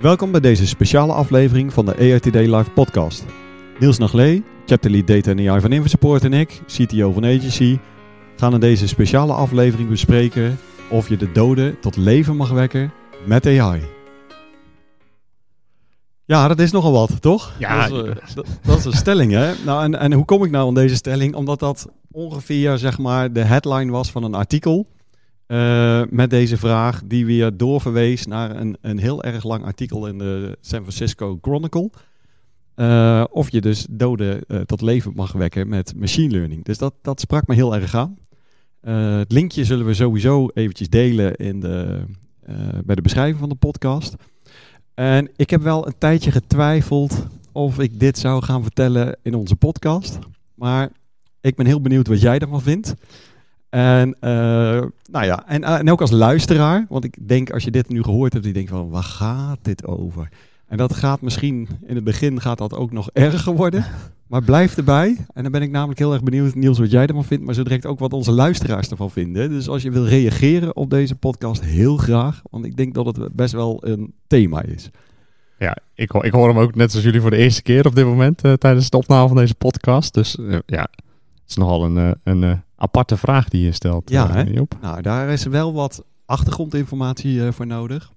Welkom 0.00 0.30
bij 0.30 0.40
deze 0.40 0.66
speciale 0.66 1.12
aflevering 1.12 1.72
van 1.72 1.84
de 1.84 1.96
AITD 1.96 2.34
Live 2.34 2.70
podcast. 2.70 3.24
Niels 3.78 3.98
Naglee, 3.98 4.44
Chapter 4.66 4.90
Lead 4.90 5.06
Data 5.06 5.30
en 5.30 5.48
AI 5.48 5.60
van 5.60 5.72
InfoSupport 5.72 6.24
en 6.24 6.32
ik, 6.32 6.60
CTO 6.66 7.12
van 7.12 7.24
Agency, 7.24 7.78
gaan 8.36 8.54
in 8.54 8.60
deze 8.60 8.88
speciale 8.88 9.32
aflevering 9.32 9.88
bespreken 9.88 10.58
of 10.90 11.08
je 11.08 11.16
de 11.16 11.32
doden 11.32 11.80
tot 11.80 11.96
leven 11.96 12.36
mag 12.36 12.50
wekken 12.50 12.92
met 13.26 13.46
AI. 13.46 13.82
Ja, 16.24 16.48
dat 16.48 16.58
is 16.58 16.70
nogal 16.70 16.92
wat, 16.92 17.22
toch? 17.22 17.52
Ja, 17.58 17.88
dat 17.88 18.04
is, 18.04 18.08
uh, 18.08 18.14
dat, 18.34 18.46
dat 18.62 18.78
is 18.78 18.84
een 18.84 18.92
stelling, 18.92 19.32
hè? 19.32 19.52
Nou, 19.64 19.84
en, 19.84 19.98
en 19.98 20.12
hoe 20.12 20.24
kom 20.24 20.44
ik 20.44 20.50
nou 20.50 20.68
aan 20.68 20.74
deze 20.74 20.94
stelling? 20.94 21.34
Omdat 21.34 21.58
dat 21.58 21.88
ongeveer, 22.10 22.78
zeg 22.78 22.98
maar, 22.98 23.32
de 23.32 23.42
headline 23.42 23.90
was 23.90 24.10
van 24.10 24.22
een 24.24 24.34
artikel 24.34 24.86
uh, 25.46 26.02
met 26.10 26.30
deze 26.30 26.56
vraag, 26.56 27.02
die 27.04 27.26
weer 27.26 27.56
doorverwees 27.56 28.26
naar 28.26 28.56
een, 28.56 28.76
een 28.80 28.98
heel 28.98 29.22
erg 29.22 29.44
lang 29.44 29.64
artikel 29.64 30.06
in 30.06 30.18
de 30.18 30.58
San 30.60 30.80
Francisco 30.80 31.38
Chronicle. 31.40 31.90
Uh, 32.76 33.24
of 33.30 33.50
je 33.50 33.60
dus 33.60 33.86
doden 33.90 34.40
uh, 34.48 34.60
tot 34.60 34.80
leven 34.80 35.12
mag 35.14 35.32
wekken 35.32 35.68
met 35.68 35.94
machine 35.96 36.32
learning. 36.32 36.64
Dus 36.64 36.78
dat, 36.78 36.94
dat 37.02 37.20
sprak 37.20 37.46
me 37.46 37.54
heel 37.54 37.74
erg 37.74 37.94
aan. 37.94 38.18
het 39.18 39.32
linkje 39.32 39.64
zullen 39.64 39.86
we 39.86 39.94
sowieso 39.94 40.48
eventjes 40.54 40.88
delen 40.88 41.34
in 41.34 41.60
de, 41.60 42.04
bij 42.84 42.94
de 42.94 43.02
beschrijving 43.02 43.38
van 43.38 43.48
de 43.48 43.54
podcast. 43.54 44.14
En 44.94 45.30
ik 45.36 45.50
heb 45.50 45.62
wel 45.62 45.86
een 45.86 45.98
tijdje 45.98 46.30
getwijfeld 46.30 47.26
of 47.52 47.78
ik 47.78 48.00
dit 48.00 48.18
zou 48.18 48.42
gaan 48.42 48.62
vertellen 48.62 49.16
in 49.22 49.34
onze 49.34 49.56
podcast. 49.56 50.18
Maar 50.54 50.90
ik 51.40 51.56
ben 51.56 51.66
heel 51.66 51.80
benieuwd 51.80 52.06
wat 52.06 52.20
jij 52.20 52.38
ervan 52.38 52.62
vindt. 52.62 52.94
En, 53.74 54.16
uh, 54.20 54.30
nou 55.10 55.24
ja, 55.24 55.46
en, 55.46 55.64
en, 55.64 55.90
ook 55.90 56.00
als 56.00 56.10
luisteraar, 56.10 56.86
want 56.88 57.04
ik 57.04 57.28
denk 57.28 57.50
als 57.50 57.64
je 57.64 57.70
dit 57.70 57.88
nu 57.88 58.02
gehoord 58.02 58.32
hebt, 58.32 58.44
die 58.44 58.52
denkt 58.52 58.70
van, 58.70 58.88
waar 58.88 59.02
gaat 59.02 59.58
dit 59.62 59.86
over? 59.86 60.28
En 60.66 60.76
dat 60.76 60.94
gaat 60.94 61.20
misschien, 61.20 61.68
in 61.86 61.94
het 61.94 62.04
begin 62.04 62.40
gaat 62.40 62.58
dat 62.58 62.74
ook 62.74 62.92
nog 62.92 63.10
erger 63.12 63.54
worden, 63.54 63.84
maar 64.30 64.42
blijf 64.42 64.76
erbij. 64.76 65.16
En 65.32 65.42
dan 65.42 65.52
ben 65.52 65.62
ik 65.62 65.70
namelijk 65.70 65.98
heel 65.98 66.12
erg 66.12 66.22
benieuwd, 66.22 66.54
Niels, 66.54 66.78
wat 66.78 66.90
jij 66.90 67.06
ervan 67.06 67.24
vindt, 67.24 67.44
maar 67.44 67.54
zo 67.54 67.62
direct 67.62 67.86
ook 67.86 67.98
wat 67.98 68.12
onze 68.12 68.32
luisteraars 68.32 68.88
ervan 68.88 69.10
vinden. 69.10 69.50
Dus 69.50 69.68
als 69.68 69.82
je 69.82 69.90
wil 69.90 70.06
reageren 70.06 70.76
op 70.76 70.90
deze 70.90 71.14
podcast, 71.14 71.62
heel 71.64 71.96
graag, 71.96 72.42
want 72.50 72.64
ik 72.64 72.76
denk 72.76 72.94
dat 72.94 73.06
het 73.06 73.32
best 73.32 73.52
wel 73.52 73.78
een 73.80 74.14
thema 74.26 74.62
is. 74.62 74.90
Ja, 75.58 75.76
ik, 75.94 76.12
ik 76.12 76.32
hoor 76.32 76.48
hem 76.48 76.58
ook 76.58 76.74
net 76.74 76.94
als 76.94 77.02
jullie 77.02 77.20
voor 77.20 77.30
de 77.30 77.36
eerste 77.36 77.62
keer 77.62 77.86
op 77.86 77.94
dit 77.94 78.04
moment 78.04 78.44
uh, 78.44 78.52
tijdens 78.52 78.84
het 78.84 78.94
opname 78.94 79.28
van 79.28 79.36
deze 79.36 79.54
podcast. 79.54 80.14
Dus 80.14 80.36
uh, 80.36 80.58
ja, 80.66 80.88
het 80.90 81.48
is 81.48 81.56
nogal 81.56 81.84
een, 81.84 82.16
een 82.22 82.62
aparte 82.84 83.16
vraag 83.16 83.48
die 83.48 83.64
je 83.64 83.72
stelt. 83.72 84.10
Ja, 84.10 84.44
uh, 84.46 84.54
Job. 84.54 84.76
nou 84.80 85.02
daar 85.02 85.28
is 85.28 85.44
wel 85.44 85.72
wat 85.72 86.04
achtergrondinformatie 86.26 87.36
uh, 87.36 87.50
voor 87.50 87.66
nodig. 87.66 88.12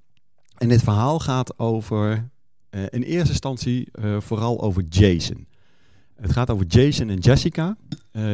En 0.58 0.70
dit 0.70 0.84
verhaal 0.84 1.20
gaat 1.20 1.60
over, 1.60 2.30
uh, 2.72 2.82
in 2.90 3.02
eerste 3.02 3.30
instantie 3.30 3.88
vooral 4.20 4.62
over 4.62 4.84
Jason. 4.90 5.48
Het 6.16 6.32
gaat 6.32 6.50
over 6.50 6.66
Jason 6.66 7.10
en 7.10 7.20
Jessica, 7.20 7.78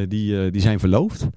die, 0.08 0.52
die 0.52 0.62
zijn 0.62 0.80
verloofd. 0.80 1.28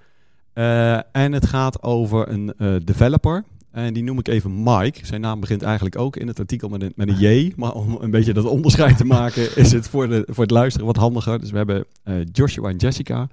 en 1.12 1.32
het 1.32 1.46
gaat 1.46 1.82
over 1.82 2.28
een 2.28 2.54
developer, 2.84 3.44
en 3.70 3.94
die 3.94 4.02
noem 4.02 4.18
ik 4.18 4.28
even 4.28 4.62
Mike. 4.62 5.06
Zijn 5.06 5.20
naam 5.20 5.40
begint 5.40 5.62
eigenlijk 5.62 5.98
ook 5.98 6.16
in 6.16 6.26
het 6.26 6.38
artikel 6.38 6.68
met 6.68 6.82
een, 6.82 6.92
met 6.96 7.08
een 7.08 7.18
J. 7.18 7.52
Maar 7.56 7.72
om 7.72 7.98
een 8.00 8.10
beetje 8.10 8.32
dat 8.32 8.44
onderscheid 8.44 8.96
te 8.96 9.04
maken, 9.04 9.56
is 9.56 9.72
het 9.72 9.88
voor, 9.88 10.08
de, 10.08 10.22
voor 10.26 10.42
het 10.42 10.52
luisteren 10.52 10.86
wat 10.86 10.96
handiger. 10.96 11.40
Dus 11.40 11.50
we 11.50 11.56
hebben 11.56 11.84
Joshua 12.32 12.68
en 12.68 12.76
Jessica. 12.76 13.28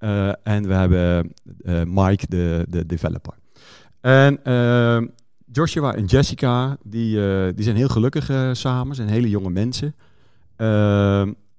Uh, 0.00 0.32
en 0.42 0.66
we 0.66 0.74
hebben 0.74 1.32
uh, 1.62 1.82
Mike, 1.84 2.24
de, 2.28 2.66
de 2.68 2.86
developer. 2.86 3.34
En 4.00 4.40
uh, 4.44 5.08
Joshua 5.52 5.94
en 5.94 6.04
Jessica, 6.04 6.76
die, 6.82 7.14
die 7.54 7.64
zijn 7.64 7.76
heel 7.76 7.88
gelukkig 7.88 8.56
samen, 8.56 8.94
zijn 8.94 9.08
hele 9.08 9.28
jonge 9.28 9.50
mensen. 9.50 9.94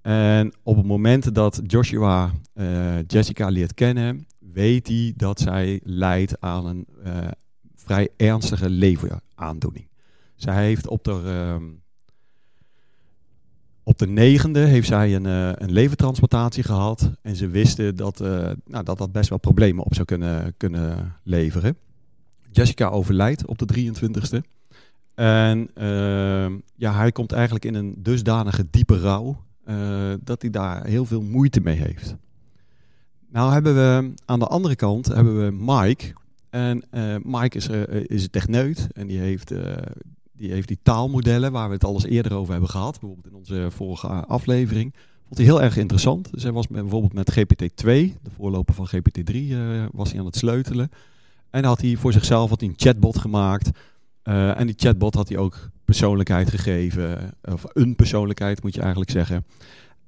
en 0.02 0.54
op 0.64 0.76
het 0.76 0.86
moment 0.86 1.36
dat 1.36 1.62
Joshua 1.68 2.32
Jessica 3.08 3.48
leert 3.48 3.74
kennen, 3.74 4.28
weet 4.40 4.88
hij 4.88 5.14
dat 5.16 5.40
zij 5.40 5.80
lijdt 5.84 6.42
aan 6.42 6.66
een 6.66 6.88
vrij 7.76 8.10
ernstige 8.18 8.70
leveraandoening. 8.70 9.88
Zij 10.36 10.66
heeft 10.66 10.88
op 10.88 11.04
de 11.04 11.58
op 13.92 13.98
de 13.98 14.08
negende 14.08 14.60
heeft 14.60 14.88
zij 14.88 15.16
een, 15.16 15.26
uh, 15.26 15.52
een 15.54 15.72
levertransplantatie 15.72 16.64
gehad. 16.64 17.12
En 17.22 17.36
ze 17.36 17.48
wisten 17.48 17.96
dat, 17.96 18.22
uh, 18.22 18.50
nou, 18.66 18.84
dat 18.84 18.98
dat 18.98 19.12
best 19.12 19.30
wel 19.30 19.38
problemen 19.38 19.84
op 19.84 19.94
zou 19.94 20.06
kunnen, 20.06 20.54
kunnen 20.58 21.16
leveren. 21.24 21.78
Jessica 22.52 22.88
overlijdt 22.88 23.46
op 23.46 23.58
de 23.58 23.92
23ste. 23.92 24.38
En 25.16 25.70
uh, 25.78 26.58
ja, 26.76 26.94
hij 26.94 27.12
komt 27.12 27.32
eigenlijk 27.32 27.66
in 27.66 27.76
een 27.76 27.96
dusdanige 27.98 28.68
diepe 28.70 29.00
rouw 29.00 29.44
dat 30.24 30.42
hij 30.42 30.52
daar 30.52 30.86
heel 30.86 31.06
veel 31.06 31.22
moeite 31.22 31.62
mee 31.62 31.78
heeft. 31.78 32.16
Nou 33.30 33.54
hebben 33.54 33.76
we 33.76 34.14
aan 34.26 34.40
de 34.40 34.48
andere 34.48 34.76
kant 34.76 35.08
hebben 35.08 35.46
we 35.46 35.52
Mike. 35.52 36.14
En 36.50 36.84
Mike 37.24 37.58
is, 37.58 37.68
is 38.08 38.24
een 38.24 38.30
techneut 38.30 38.88
en 38.92 39.08
die 39.08 39.20
heeft 39.20 39.54
die 40.42 40.52
heeft 40.52 40.68
die 40.68 40.80
taalmodellen 40.84 41.52
waar 41.52 41.68
we 41.68 41.74
het 41.74 41.84
al 41.84 41.94
eens 41.94 42.06
eerder 42.06 42.34
over 42.34 42.52
hebben 42.52 42.70
gehad, 42.70 43.00
bijvoorbeeld 43.00 43.28
in 43.28 43.40
onze 43.40 43.68
vorige 43.72 44.08
aflevering. 44.08 44.94
Vond 45.24 45.38
hij 45.38 45.46
heel 45.46 45.62
erg 45.62 45.78
interessant. 45.78 46.32
Dus 46.32 46.44
hij 46.44 46.52
was 46.52 46.68
met, 46.68 46.82
bijvoorbeeld 46.82 47.14
met 47.14 47.32
GPT-2, 47.32 47.84
de 48.22 48.30
voorloper 48.36 48.74
van 48.74 48.88
GPT-3, 48.88 49.36
uh, 49.36 49.86
was 49.92 50.12
hij 50.12 50.20
aan 50.20 50.26
het 50.26 50.36
sleutelen. 50.36 50.92
En 51.50 51.64
had 51.64 51.82
hij 51.82 51.96
voor 51.96 52.14
zichzelf 52.14 52.50
had 52.50 52.60
hij 52.60 52.70
een 52.70 52.76
chatbot 52.78 53.18
gemaakt. 53.18 53.70
Uh, 54.24 54.60
en 54.60 54.66
die 54.66 54.76
chatbot 54.78 55.14
had 55.14 55.30
hij 55.30 55.38
ook 55.38 55.70
persoonlijkheid 55.86 56.50
gegeven. 56.50 57.34
Of 57.42 57.64
een 57.74 57.96
persoonlijkheid 57.96 58.64
moet 58.64 58.74
je 58.74 58.82
eigenlijk 58.82 59.12
zeggen. 59.12 59.46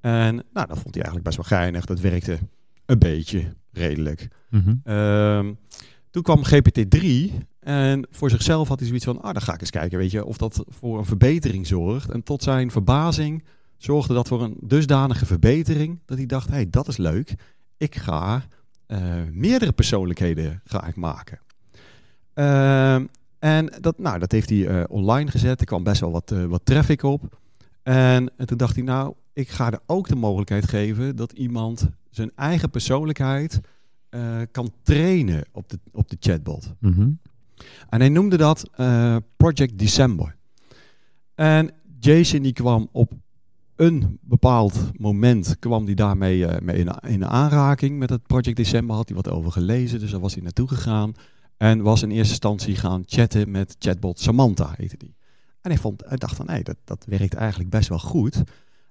En 0.02 0.36
nou, 0.36 0.68
dat 0.68 0.80
vond 0.80 0.96
hij 0.96 1.04
eigenlijk 1.04 1.24
best 1.24 1.36
wel 1.36 1.60
geinig. 1.60 1.86
Dat 1.86 2.00
werkte 2.00 2.40
een 2.86 3.00
beetje 3.00 3.54
redelijk. 3.72 4.28
Mm 4.50 4.82
-hmm. 4.84 5.58
toen 6.12 6.24
kwam 6.24 6.42
GPT-3 6.46 7.34
en 7.64 8.08
voor 8.12 8.30
zichzelf 8.30 8.68
had 8.68 8.80
hij 8.80 8.88
zoiets 8.88 9.06
van, 9.06 9.22
ah, 9.22 9.34
dan 9.34 9.42
ga 9.42 9.54
ik 9.54 9.62
eens 9.62 9.70
kijken, 9.70 9.98
weet 9.98 10.12
je, 10.12 10.26
of 10.26 10.38
dat 10.38 10.66
voor 10.68 10.98
een 10.98 11.06
verbetering 11.06 11.68
zorgt. 11.68 12.12
En 12.12 12.24
tot 12.24 12.44
zijn 12.44 12.72
verbazing 12.72 13.44
zorgde 13.78 14.14
dat 14.14 14.28
voor 14.28 14.44
een 14.44 14.58
dusdanige 14.62 15.26
verbetering 15.26 16.00
dat 16.06 16.18
hij 16.18 16.26
dacht, 16.26 16.48
hé, 16.48 16.54
hey, 16.54 16.70
dat 16.70 16.88
is 16.88 16.98
leuk. 16.98 17.36
Ik 17.78 17.96
ga 17.96 18.44
uh, 18.88 19.00
meerdere 19.32 19.72
persoonlijkheden 19.72 20.62
ga 20.66 20.86
ik 20.88 20.96
maken. 20.96 21.40
Uh, 22.36 22.96
en 23.40 23.74
dat, 23.80 24.00
nou, 24.00 24.20
dat 24.20 24.32
heeft 24.32 24.50
hij 24.50 24.58
uh, 24.58 24.84
online 24.88 25.32
gezet. 25.32 25.60
Er 25.60 25.66
kwam 25.66 25.84
best 25.84 26.02
wel 26.02 26.12
wat, 26.12 26.34
wat 26.48 26.62
traffic 26.64 27.04
op. 27.04 27.40
En, 27.84 28.32
en 28.38 28.46
toen 28.46 28.58
dacht 28.58 28.76
hij, 28.76 28.84
nou, 28.84 29.14
ik 29.34 29.50
ga 29.50 29.72
er 29.72 29.80
ook 29.86 30.08
de 30.08 30.16
mogelijkheid 30.16 30.70
geven 30.70 31.16
dat 31.16 31.32
iemand 31.32 31.90
zijn 32.10 32.32
eigen 32.36 32.70
persoonlijkheid 32.70 33.60
kan 34.52 34.72
trainen 34.84 35.44
op 35.52 35.70
de, 35.70 35.80
op 35.92 36.10
de 36.10 36.18
chatbot. 36.20 36.74
Mm. 36.80 37.20
En 37.90 38.00
hij 38.00 38.10
noemde 38.10 38.38
dat 38.38 38.70
uh, 38.78 39.16
Project 39.38 39.80
December. 39.80 40.36
En 41.36 41.72
Jason 42.00 42.42
die 42.42 42.54
kwam 42.54 42.90
op 42.92 43.12
een 43.76 44.20
bepaald 44.22 44.92
moment 45.00 45.60
kwam 45.60 45.86
hij 45.86 45.94
daarmee 45.94 46.38
uh, 46.38 46.60
mee 46.60 46.78
in, 46.78 46.88
in 47.08 47.26
aanraking 47.26 47.98
met 47.98 48.10
het 48.10 48.28
Project 48.28 48.58
December. 48.58 48.96
Had 48.96 49.08
hij 49.08 49.16
wat 49.16 49.30
over 49.30 49.52
gelezen, 49.52 50.00
dus 50.00 50.12
daar 50.12 50.20
was 50.20 50.34
hij 50.34 50.44
naartoe 50.44 50.68
gegaan. 50.68 51.14
En 51.58 51.82
was 51.82 52.02
in 52.02 52.12
eerste 52.12 52.30
instantie 52.30 52.76
gaan 52.76 53.04
chatten 53.06 53.52
met 53.52 53.76
chatbot 53.80 54.20
Samantha, 54.20 54.74
heette 54.78 54.98
die. 54.98 55.16
En 55.62 55.72
hij, 55.72 55.80
vond, 55.80 56.04
hij 56.06 56.18
dacht 56.18 56.36
van, 56.36 56.46
nee, 56.46 56.64
dat, 56.64 56.76
dat 56.84 57.06
werkt 57.08 57.34
eigenlijk 57.34 57.70
best 57.70 57.90
wel 57.90 58.00
goed. 58.00 58.44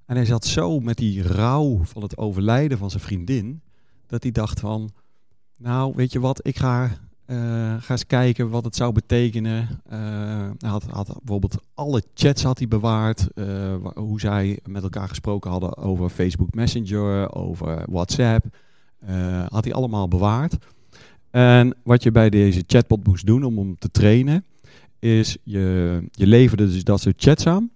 En 0.06 0.16
hij 0.16 0.25
zat 0.25 0.44
zo 0.44 0.80
met 0.80 0.96
die 0.96 1.22
rouw 1.22 1.80
van 1.84 2.02
het 2.02 2.16
overlijden 2.16 2.78
van 2.78 2.90
zijn 2.90 3.02
vriendin, 3.02 3.62
dat 4.06 4.22
hij 4.22 4.32
dacht 4.32 4.60
van, 4.60 4.90
nou, 5.56 5.92
weet 5.96 6.12
je 6.12 6.20
wat, 6.20 6.46
ik 6.46 6.58
ga 6.58 6.90
ga 7.79 7.88
eens 7.88 8.06
kijken 8.06 8.50
wat 8.50 8.64
het 8.64 8.76
zou 8.76 8.93
betekenen. 8.93 9.69
Hij 10.58 10.69
had, 10.70 10.84
had, 10.84 11.06
bijvoorbeeld 11.06 11.62
alle 11.75 12.02
chats 12.14 12.43
had 12.43 12.58
hij 12.58 12.69
bewaard. 12.69 13.29
Uh, 13.34 13.75
hoe 13.94 14.20
zij 14.20 14.58
met 14.64 14.82
elkaar 14.82 15.08
gesproken 15.08 15.50
hadden 15.50 15.76
over 15.76 16.08
Facebook 16.08 16.55
Messenger, 16.55 17.34
over 17.34 17.84
WhatsApp. 17.90 18.44
had 19.49 19.64
hij 19.64 19.73
allemaal 19.73 20.08
bewaard. 20.08 20.56
En 21.31 21.76
wat 21.84 22.02
je 22.02 22.11
bij 22.11 22.31
deze 22.31 22.64
chatbot 22.67 23.06
moest 23.06 23.26
doen 23.26 23.44
om 23.44 23.58
hem 23.58 23.78
te 23.78 23.90
trainen, 23.90 24.44
is 24.99 25.37
je, 25.43 25.99
je 26.11 26.26
leverde 26.26 26.67
dus 26.67 26.85
dat 26.85 27.00
soort 27.00 27.23
chats 27.23 27.46
aan. 27.46 27.70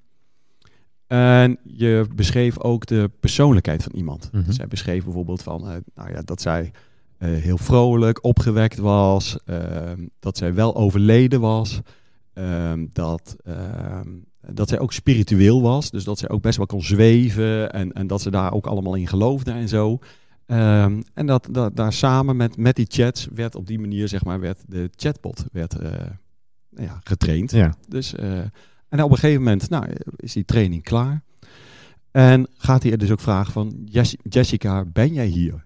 En 1.06 1.58
je 1.62 2.06
beschreef 2.14 2.58
ook 2.58 2.86
de 2.86 3.10
persoonlijkheid 3.20 3.82
van 3.82 3.92
iemand. 3.92 4.28
Mhm. 4.32 4.44
Dus 4.44 4.56
hij 4.56 4.66
beschreef 4.66 5.04
bijvoorbeeld 5.04 5.42
van, 5.42 5.68
eh, 5.68 5.76
nou 5.94 6.12
ja, 6.12 6.22
dat 6.22 6.40
zij 6.40 6.70
eh, 7.18 7.28
heel 7.30 7.58
vrolijk, 7.58 8.24
opgewekt 8.24 8.78
was, 8.78 9.38
ehm, 9.44 10.06
dat 10.18 10.36
zij 10.36 10.54
wel 10.54 10.76
overleden 10.76 11.40
was, 11.40 11.80
ehm, 12.32 12.86
dat, 12.92 13.36
ehm, 13.44 14.08
dat 14.50 14.68
zij 14.68 14.78
ook 14.78 14.92
spiritueel 14.92 15.62
was, 15.62 15.90
dus 15.90 16.04
dat 16.04 16.18
zij 16.18 16.28
ook 16.28 16.42
best 16.42 16.56
wel 16.56 16.66
kon 16.66 16.82
zweven 16.82 17.72
en, 17.72 17.92
en 17.92 18.06
dat 18.06 18.20
ze 18.22 18.30
daar 18.30 18.52
ook 18.52 18.66
allemaal 18.66 18.94
in 18.94 19.06
geloofde 19.06 19.50
en 19.50 19.68
zo. 19.68 19.98
En 21.14 21.26
dat, 21.26 21.48
dat 21.50 21.76
daar 21.76 21.92
samen 21.92 22.36
met, 22.36 22.56
met 22.56 22.76
die 22.76 22.86
chats 22.88 23.28
werd 23.34 23.54
op 23.54 23.66
die 23.66 23.78
manier, 23.78 24.08
zeg 24.08 24.24
maar, 24.24 24.40
werd 24.40 24.62
de 24.66 24.90
chatbot 24.96 25.44
werd, 25.52 25.78
eh, 25.78 25.90
nou 26.70 26.86
ja, 26.86 27.00
getraind. 27.04 27.50
Ja. 27.50 27.74
Dus, 27.88 28.14
eh, 28.14 28.38
en 28.88 29.02
op 29.02 29.10
een 29.10 29.18
gegeven 29.18 29.42
moment 29.42 29.70
nou, 29.70 29.86
is 30.16 30.32
die 30.32 30.44
training 30.44 30.82
klaar. 30.82 31.22
En 32.10 32.48
gaat 32.56 32.82
hij 32.82 32.92
er 32.92 32.98
dus 32.98 33.10
ook 33.10 33.20
vragen 33.20 33.52
van, 33.52 33.82
"Jes- 33.84 34.16
Jessica, 34.22 34.84
ben 34.84 35.12
jij 35.12 35.26
hier? 35.26 35.64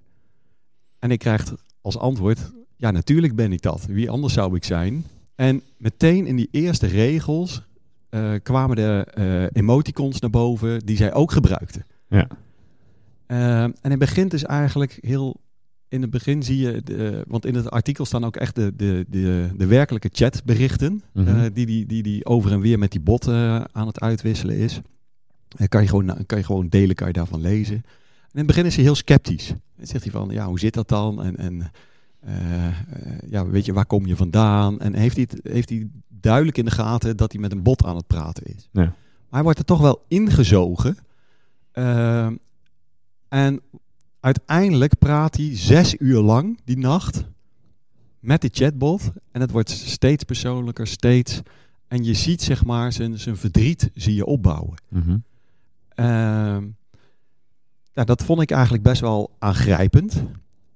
En 1.01 1.11
ik 1.11 1.19
krijg 1.19 1.55
als 1.81 1.99
antwoord, 1.99 2.53
ja 2.77 2.91
natuurlijk 2.91 3.35
ben 3.35 3.53
ik 3.53 3.63
dat. 3.63 3.87
Wie 3.87 4.11
anders 4.11 4.33
zou 4.33 4.57
ik 4.57 4.65
zijn? 4.65 5.05
En 5.35 5.63
meteen 5.77 6.27
in 6.27 6.37
die 6.37 6.49
eerste 6.51 6.87
regels 6.87 7.63
eh, 8.11 8.33
kwamen 8.43 8.77
de 8.77 9.07
eh, 9.15 9.61
emoticons 9.63 10.21
naar 10.21 10.31
boven 10.31 10.81
die 10.87 10.97
zij 10.97 11.15
ook 11.15 11.33
gebruikte. 11.33 11.83
Ja. 12.09 12.29
Eh, 13.27 13.63
en 13.63 13.75
het 13.81 13.99
begint 13.99 14.31
dus 14.31 14.45
eigenlijk 14.45 14.99
heel... 15.01 15.37
In 15.89 16.01
het 16.03 16.11
begin 16.11 16.43
zie 16.43 16.59
je, 16.59 16.83
de, 16.85 17.25
want 17.29 17.47
in 17.47 17.55
het 17.55 17.71
artikel 17.71 18.05
staan 18.05 18.25
ook 18.25 18.37
echt 18.37 18.55
de, 18.55 18.73
de, 18.77 19.07
de, 19.09 19.49
de 19.57 19.67
werkelijke 19.67 20.09
chatberichten. 20.13 21.03
Mhm. 21.13 21.53
die, 21.53 21.67
die, 21.67 21.87
die, 21.87 22.03
die 22.03 22.27
over 22.27 22.53
en 22.53 22.61
weer 22.61 22.79
met 22.79 22.93
die 22.93 23.01
bot 23.01 23.29
aan 23.73 23.87
het 23.87 24.01
uitwisselen 24.01 24.57
is. 24.57 24.81
Kan, 25.69 25.83
je 25.83 25.89
gewoon, 25.89 26.27
kan 26.27 26.39
je 26.39 26.45
gewoon 26.45 26.69
delen, 26.69 26.95
kan 26.95 27.07
je 27.07 27.13
daarvan 27.13 27.41
lezen. 27.41 27.75
En 27.75 27.83
in 28.33 28.39
het 28.39 28.47
begin 28.47 28.65
is 28.65 28.75
hij 28.75 28.85
heel 28.85 28.95
sceptisch. 28.95 29.53
Dan 29.81 29.89
zegt 29.89 30.05
hij 30.05 30.13
van, 30.13 30.29
ja, 30.31 30.47
hoe 30.47 30.59
zit 30.59 30.75
dat 30.75 30.89
dan? 30.89 31.23
En, 31.23 31.37
en 31.37 31.71
eh, 32.21 32.67
eh, 32.67 32.75
ja, 33.29 33.47
weet 33.47 33.65
je, 33.65 33.73
waar 33.73 33.87
kom 33.87 34.07
je 34.07 34.17
vandaan? 34.17 34.81
En 34.81 34.95
heeft 34.95 35.17
hij, 35.17 35.27
het, 35.31 35.53
heeft 35.53 35.69
hij 35.69 35.89
duidelijk 36.09 36.59
in 36.59 36.65
de 36.65 36.71
gaten 36.71 37.17
dat 37.17 37.33
hij 37.33 37.41
met 37.41 37.53
een 37.53 37.63
bot 37.63 37.85
aan 37.85 37.97
het 37.97 38.07
praten 38.07 38.45
is. 38.45 38.69
Ja. 38.73 38.83
Maar 38.83 38.95
hij 39.29 39.43
wordt 39.43 39.59
er 39.59 39.65
toch 39.65 39.81
wel 39.81 40.05
ingezogen. 40.09 40.97
Eh, 41.73 42.29
en 43.29 43.61
uiteindelijk 44.21 44.99
praat 44.99 45.37
hij 45.37 45.57
zes 45.57 45.95
uur 45.99 46.21
lang 46.21 46.61
die 46.65 46.79
nacht 46.79 47.25
met 48.19 48.41
die 48.41 48.51
chatbot. 48.53 49.11
En 49.33 49.41
het 49.41 49.51
wordt 49.51 49.71
steeds 49.71 50.25
persoonlijker, 50.25 50.87
steeds. 50.87 51.41
En 51.89 52.05
je 52.05 52.15
ziet 52.15 52.43
zeg 52.43 52.65
maar 52.65 52.93
zijn, 52.93 53.19
zijn 53.19 53.37
verdriet 53.37 53.91
zie 53.95 54.15
je 54.15 54.27
opbouwen. 54.27 54.75
Ehm, 55.89 56.65
ja, 57.93 58.05
dat 58.05 58.23
vond 58.25 58.41
ik 58.41 58.51
eigenlijk 58.51 58.83
best 58.83 59.01
wel 59.01 59.31
aangrijpend. 59.39 60.23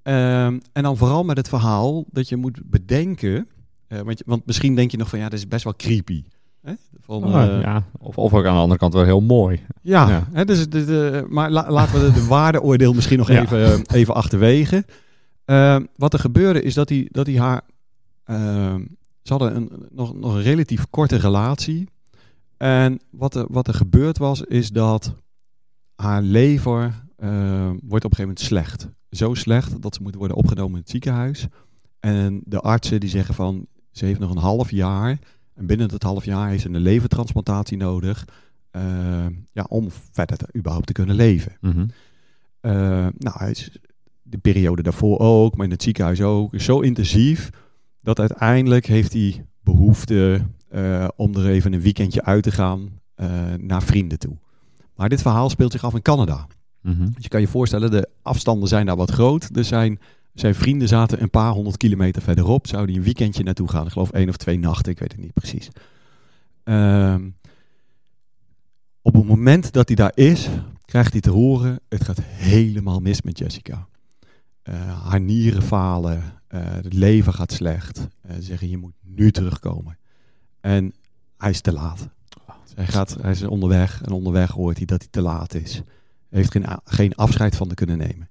Ehm, 0.03 0.59
en 0.73 0.83
dan 0.83 0.97
vooral 0.97 1.25
met 1.25 1.37
het 1.37 1.49
verhaal 1.49 2.05
dat 2.11 2.29
je 2.29 2.37
moet 2.37 2.61
bedenken. 2.65 3.49
eh, 3.87 4.01
want, 4.01 4.23
want 4.27 4.47
misschien 4.47 4.75
denk 4.75 4.91
je 4.91 4.97
nog 4.97 5.09
van 5.09 5.19
ja, 5.19 5.29
dat 5.29 5.39
is 5.39 5.49
best 5.49 5.65
wel 5.65 5.75
creepy. 5.77 6.25
Hè? 6.63 6.73
Van, 6.99 7.25
Oh, 7.25 7.43
eh, 7.43 7.61
ja. 7.61 7.85
of, 7.99 8.19
of 8.19 8.35
ook 8.35 8.45
aan 8.45 8.55
de 8.55 8.61
andere 8.61 8.79
kant 8.81 8.93
wel 8.95 9.05
heel 9.05 9.21
mooi. 9.21 9.61
ja, 9.83 10.09
Ja. 10.09 10.29
Hè, 10.33 10.45
dus, 10.45 10.69
de, 10.69 10.85
de- 10.85 11.27
maar 11.29 11.51
la- 11.51 11.71
laten 11.71 12.01
we 12.01 12.07
de, 12.07 12.13
de 12.13 12.27
waardeoordeel 12.37 12.93
misschien 12.93 13.19
nog 13.19 13.29
Ja. 13.29 13.43
even, 13.43 13.65
eh, 13.65 13.81
even 13.97 14.15
achterwege. 14.15 14.85
Ehm, 15.45 15.85
wat 15.97 16.13
er 16.13 16.19
gebeurde 16.19 16.63
is 16.63 16.75
dat 16.75 16.89
hij, 16.89 17.09
dat 17.11 17.27
hij 17.27 17.37
haar... 17.39 17.61
ehm, 18.25 18.85
ze 19.23 19.33
hadden 19.33 19.57
een, 19.57 19.71
nog, 19.91 20.15
nog 20.15 20.35
een 20.35 20.43
relatief 20.43 20.87
korte 20.91 21.17
relatie. 21.17 21.89
En 22.57 23.01
wat 23.11 23.35
er, 23.35 23.47
wat 23.49 23.69
er 23.69 23.75
gebeurd 23.75 24.19
was, 24.19 24.43
is 24.43 24.71
dat 24.71 25.15
haar 25.95 26.23
lever 26.23 27.04
wordt 27.83 28.05
op 28.05 28.11
een 28.11 28.17
gegeven 28.17 28.19
moment 28.19 28.41
slecht. 28.41 28.89
Zo 29.11 29.35
slecht 29.35 29.83
dat 29.83 29.95
ze 29.95 30.03
moet 30.03 30.15
worden 30.15 30.37
opgenomen 30.37 30.73
in 30.73 30.81
het 30.81 30.91
ziekenhuis. 30.91 31.47
En 32.01 32.41
de 32.45 32.61
artsen 32.61 33.01
die 33.01 33.09
zeggen 33.09 33.35
van, 33.35 33.67
ze 33.91 34.05
heeft 34.05 34.21
nog 34.21 34.31
een 34.31 34.37
half 34.37 34.71
jaar. 34.71 35.19
En 35.55 35.67
binnen 35.67 35.89
dat 35.89 36.03
half 36.03 36.25
jaar 36.25 36.49
heeft 36.49 36.63
ze 36.63 36.69
een 36.69 36.77
levertransplantatie 36.81 37.77
nodig. 37.77 38.25
eh, 38.71 39.27
ja, 39.53 39.67
om 39.69 39.89
verder 40.13 40.37
te, 40.37 40.47
überhaupt 40.57 40.87
te 40.87 40.93
kunnen 40.93 41.15
leven. 41.17 41.53
Mhm. 41.61 41.87
Eh, 42.61 42.73
nou, 43.19 43.39
hij 43.39 43.51
is 43.51 43.79
de 44.23 44.39
periode 44.39 44.83
daarvoor 44.83 45.19
ook, 45.19 45.57
maar 45.57 45.67
in 45.67 45.73
het 45.73 45.83
ziekenhuis 45.83 46.21
ook, 46.21 46.55
is 46.55 46.65
zo 46.65 46.81
intensief 46.81 47.51
dat 48.01 48.19
uiteindelijk 48.21 48.87
heeft 48.87 49.13
hij 49.13 49.47
behoefte 49.61 50.47
eh, 50.69 51.09
om 51.17 51.35
er 51.35 51.47
even 51.47 51.73
een 51.73 51.81
weekendje 51.81 52.25
uit 52.25 52.43
te 52.43 52.51
gaan 52.51 53.01
eh, 53.15 53.55
naar 53.59 53.83
vrienden 53.83 54.19
toe. 54.19 54.37
Maar 54.97 55.09
dit 55.09 55.23
verhaal 55.23 55.51
speelt 55.51 55.73
zich 55.73 55.85
af 55.85 55.95
in 55.95 56.03
Canada. 56.03 56.47
Mhm. 56.85 57.05
Dus 57.05 57.23
je 57.23 57.29
kan 57.29 57.41
je 57.41 57.49
voorstellen, 57.49 57.91
de 57.91 58.09
afstanden 58.23 58.69
zijn 58.69 58.87
daar 58.87 58.97
wat 58.97 59.11
groot. 59.11 59.57
Er 59.57 59.65
zijn, 59.65 60.01
zijn 60.35 60.55
vrienden 60.55 60.89
zaten 60.89 61.23
een 61.23 61.31
paar 61.31 61.53
honderd 61.53 61.77
kilometer 61.77 62.23
verderop. 62.23 62.67
Zou 62.67 62.87
die 62.87 62.97
een 62.97 63.03
weekendje 63.03 63.43
naartoe 63.43 63.69
gaan? 63.69 63.87
Ik 63.87 63.93
geloof 63.93 64.11
één 64.11 64.29
of 64.29 64.37
twee 64.37 64.59
nachten, 64.59 64.93
ik 64.93 64.99
weet 64.99 65.13
het 65.13 65.21
niet 65.21 65.33
precies. 65.33 65.69
Ehm, 66.65 67.29
op 69.03 69.15
het 69.15 69.25
moment 69.25 69.73
dat 69.73 69.89
hij 69.89 69.97
daar 69.97 70.13
is, 70.15 70.49
krijgt 70.85 71.13
hij 71.13 71.21
te 71.21 71.31
horen, 71.31 71.81
het 71.89 72.05
gaat 72.05 72.21
helemaal 72.23 73.01
mis 73.01 73.23
met 73.23 73.39
Jessica. 73.39 73.87
Eh, 74.63 75.09
haar 75.09 75.21
nieren 75.21 75.63
falen, 75.63 76.23
eh, 76.47 76.61
het 76.65 76.93
leven 76.93 77.35
gaat 77.35 77.53
slecht. 77.53 78.09
Eh, 78.21 78.35
ze 78.35 78.43
zeggen, 78.43 78.69
je 78.69 78.77
moet 78.77 78.95
nu 79.03 79.31
terugkomen. 79.31 79.99
En 80.61 80.95
hij 81.37 81.51
is 81.51 81.61
te 81.61 81.73
laat. 81.73 82.09
Hij, 82.75 82.87
gaat, 82.87 83.17
hij 83.21 83.31
is 83.31 83.43
onderweg 83.43 84.03
en 84.03 84.13
onderweg 84.13 84.51
hoort 84.51 84.77
hij 84.77 84.87
dat 84.87 85.01
hij 85.01 85.09
te 85.11 85.21
laat 85.21 85.55
is. 85.55 85.83
Heeft 86.35 86.57
geen, 86.85 87.15
afscheid 87.15 87.57
van 87.57 87.69
te 87.69 87.75
kunnen 87.75 87.99
nemen. 87.99 88.31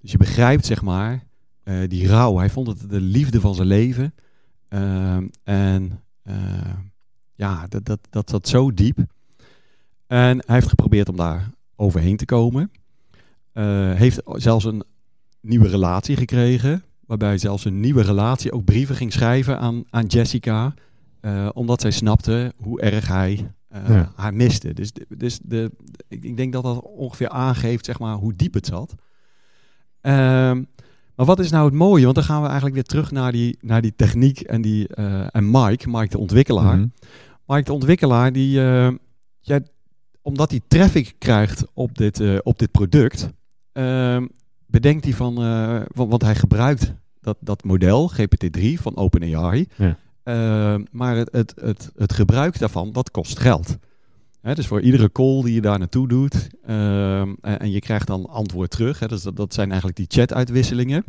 Dus 0.00 0.10
je 0.10 0.18
begrijpt, 0.18 0.66
zeg 0.66 0.82
maar, 0.82 1.24
eh, 1.62 1.88
die 1.88 2.08
rouw. 2.08 2.36
Hij 2.36 2.50
vond 2.50 2.66
het 2.66 2.90
de 2.90 3.00
liefde 3.00 3.40
van 3.40 3.54
zijn 3.54 3.66
leven. 3.66 4.14
Ehm, 4.68 5.26
en 5.42 6.02
eh, 6.22 6.34
ja, 7.34 7.66
dat, 7.68 7.84
dat, 7.84 7.98
dat 8.10 8.30
zat 8.30 8.48
zo 8.48 8.74
diep. 8.74 8.98
En 10.06 10.42
hij 10.46 10.54
heeft 10.54 10.68
geprobeerd 10.68 11.08
om 11.08 11.16
daar 11.16 11.50
overheen 11.76 12.16
te 12.16 12.24
komen. 12.24 12.70
Eh, 13.52 13.92
heeft 13.94 14.20
zelfs 14.24 14.64
een 14.64 14.84
nieuwe 15.40 15.68
relatie 15.68 16.16
gekregen. 16.16 16.84
Waarbij 17.06 17.38
zelfs 17.38 17.64
een 17.64 17.80
nieuwe 17.80 18.02
relatie 18.02 18.52
ook 18.52 18.64
brieven 18.64 18.96
ging 18.96 19.12
schrijven 19.12 19.58
aan, 19.58 19.84
aan 19.90 20.06
Jessica. 20.06 20.74
omdat 21.52 21.80
zij 21.80 21.90
snapte 21.90 22.52
hoe 22.56 22.80
erg 22.80 23.08
hij 23.08 23.52
eh, 23.70 23.88
Ja. 23.88 24.12
haar 24.16 24.34
miste. 24.34 24.72
Dus, 24.74 24.92
dus 25.08 25.38
de, 25.42 25.70
ik, 26.08 26.24
ik 26.24 26.36
denk 26.36 26.52
dat 26.52 26.62
dat 26.62 26.82
ongeveer 26.82 27.28
aangeeft 27.28 27.84
zeg 27.84 27.98
maar, 27.98 28.14
hoe 28.14 28.36
diep 28.36 28.54
het 28.54 28.66
zat. 28.66 28.94
Ehm, 30.00 30.62
maar 31.14 31.26
wat 31.26 31.38
is 31.38 31.50
nou 31.50 31.64
het 31.64 31.74
mooie? 31.74 32.02
Want 32.04 32.14
dan 32.14 32.24
gaan 32.24 32.40
we 32.40 32.46
eigenlijk 32.46 32.74
weer 32.74 32.84
terug 32.84 33.10
naar 33.10 33.32
die, 33.32 33.58
naar 33.60 33.82
die 33.82 33.92
techniek 33.96 34.40
en, 34.40 34.62
die, 34.62 34.88
eh, 34.88 35.26
en 35.30 35.50
Mike, 35.50 35.90
Mike 35.90 36.08
de 36.08 36.18
ontwikkelaar. 36.18 36.76
Mhm. 36.76 36.86
Mike 37.46 37.62
de 37.62 37.72
ontwikkelaar, 37.72 38.32
die, 38.32 38.50
ja, 39.40 39.60
omdat 40.22 40.50
hij 40.50 40.60
traffic 40.68 41.14
krijgt 41.18 41.64
op 41.74 41.98
dit, 41.98 42.42
op 42.42 42.58
dit 42.58 42.70
product, 42.70 43.28
ehm, 43.72 44.26
bedenkt 44.66 45.04
hij 45.04 45.12
van, 45.12 45.34
van, 45.94 46.08
want 46.08 46.22
hij 46.22 46.34
gebruikt 46.34 46.94
dat, 47.20 47.36
dat 47.40 47.64
model, 47.64 48.08
GPT-3 48.08 48.80
van 48.80 48.96
OpenAI. 48.96 49.66
Ja. 49.76 49.96
Ehm, 50.22 50.84
maar 50.90 51.16
het, 51.16 51.32
het, 51.32 51.54
het, 51.60 51.90
het 51.96 52.12
gebruik 52.12 52.58
daarvan, 52.58 52.92
dat 52.92 53.10
kost 53.10 53.38
geld. 53.38 53.76
Hè, 54.40 54.54
dus 54.54 54.66
voor 54.66 54.80
iedere 54.80 55.12
call 55.12 55.42
die 55.42 55.54
je 55.54 55.60
daar 55.60 55.78
naartoe 55.78 56.08
doet, 56.08 56.48
ehm, 56.66 57.34
en, 57.40 57.70
je 57.70 57.80
krijgt 57.80 58.06
dan 58.06 58.26
antwoord 58.26 58.70
terug, 58.70 58.98
hè, 58.98 59.08
dus 59.08 59.22
dat, 59.22 59.36
dat 59.36 59.54
zijn 59.54 59.68
eigenlijk 59.68 59.96
die 59.96 60.06
chat-uitwisselingen. 60.08 61.02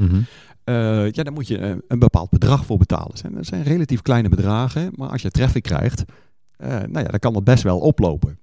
Eh, 0.63 1.11
ja, 1.11 1.23
daar 1.23 1.33
moet 1.33 1.47
je 1.47 1.57
eh, 1.57 1.75
een 1.87 1.99
bepaald 1.99 2.29
bedrag 2.29 2.65
voor 2.65 2.77
betalen. 2.77 3.09
Dat 3.09 3.19
zijn, 3.19 3.33
dat 3.33 3.45
zijn 3.45 3.63
relatief 3.63 4.01
kleine 4.01 4.29
bedragen, 4.29 4.91
maar 4.95 5.09
als 5.09 5.21
je 5.21 5.31
traffic 5.31 5.63
krijgt, 5.63 6.03
eh, 6.57 6.69
nou 6.69 6.99
ja, 6.99 7.03
dan 7.03 7.19
kan 7.19 7.33
dat 7.33 7.43
best 7.43 7.63
wel 7.63 7.79
oplopen. 7.79 8.39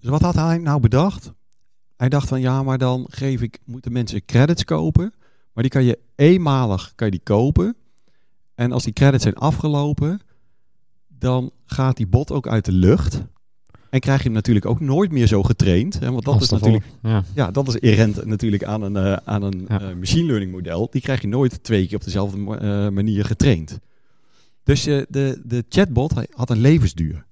Dus 0.00 0.10
wat 0.10 0.20
had 0.22 0.34
hij 0.34 0.58
nou 0.58 0.80
bedacht? 0.80 1.32
Hij 1.96 2.08
dacht 2.08 2.28
van 2.28 2.40
ja, 2.40 2.62
maar 2.62 2.78
dan 2.78 3.06
geef 3.10 3.42
ik, 3.42 3.58
moeten 3.64 3.92
mensen 3.92 4.24
credits 4.24 4.64
kopen, 4.64 5.14
maar 5.52 5.62
die 5.62 5.72
kan 5.72 5.84
je 5.84 5.98
eenmalig 6.14 6.92
kan 6.94 7.06
je 7.06 7.12
die 7.12 7.22
kopen. 7.22 7.76
En 8.54 8.72
als 8.72 8.84
die 8.84 8.92
credits 8.92 9.22
zijn 9.22 9.34
afgelopen, 9.34 10.20
dan 11.08 11.50
gaat 11.66 11.96
die 11.96 12.06
bot 12.06 12.30
ook 12.32 12.46
uit 12.48 12.64
de 12.64 12.72
lucht. 12.72 13.22
En 13.90 14.00
krijg 14.00 14.18
je 14.18 14.24
hem 14.24 14.32
natuurlijk 14.32 14.66
ook 14.66 14.80
nooit 14.80 15.12
meer 15.12 15.26
zo 15.26 15.42
getraind. 15.42 15.98
Hè, 15.98 16.10
want 16.10 16.24
dat 16.24 16.40
is 16.42 16.48
natuurlijk 16.48 16.84
Ja. 17.02 17.24
ja, 17.34 17.50
dat 17.50 17.68
is 17.68 17.74
inherent 17.76 18.24
natuurlijk 18.24 18.64
aan 18.64 18.82
een, 18.82 18.96
eh, 18.96 19.16
aan 19.24 19.42
een 19.42 19.64
Ja. 19.68 19.80
eh, 19.80 19.94
machine 19.96 20.26
learning 20.26 20.52
model. 20.52 20.88
Die 20.90 21.00
krijg 21.00 21.20
je 21.20 21.28
nooit 21.28 21.62
twee 21.64 21.86
keer 21.86 21.96
op 21.96 22.04
dezelfde 22.04 22.56
eh, 22.56 22.88
manier 22.88 23.24
getraind. 23.24 23.78
Dus 24.62 24.82
de, 24.82 25.40
de 25.44 25.64
chatbot 25.68 26.12
had 26.30 26.50
een 26.50 26.60
levensduur. 26.60 27.26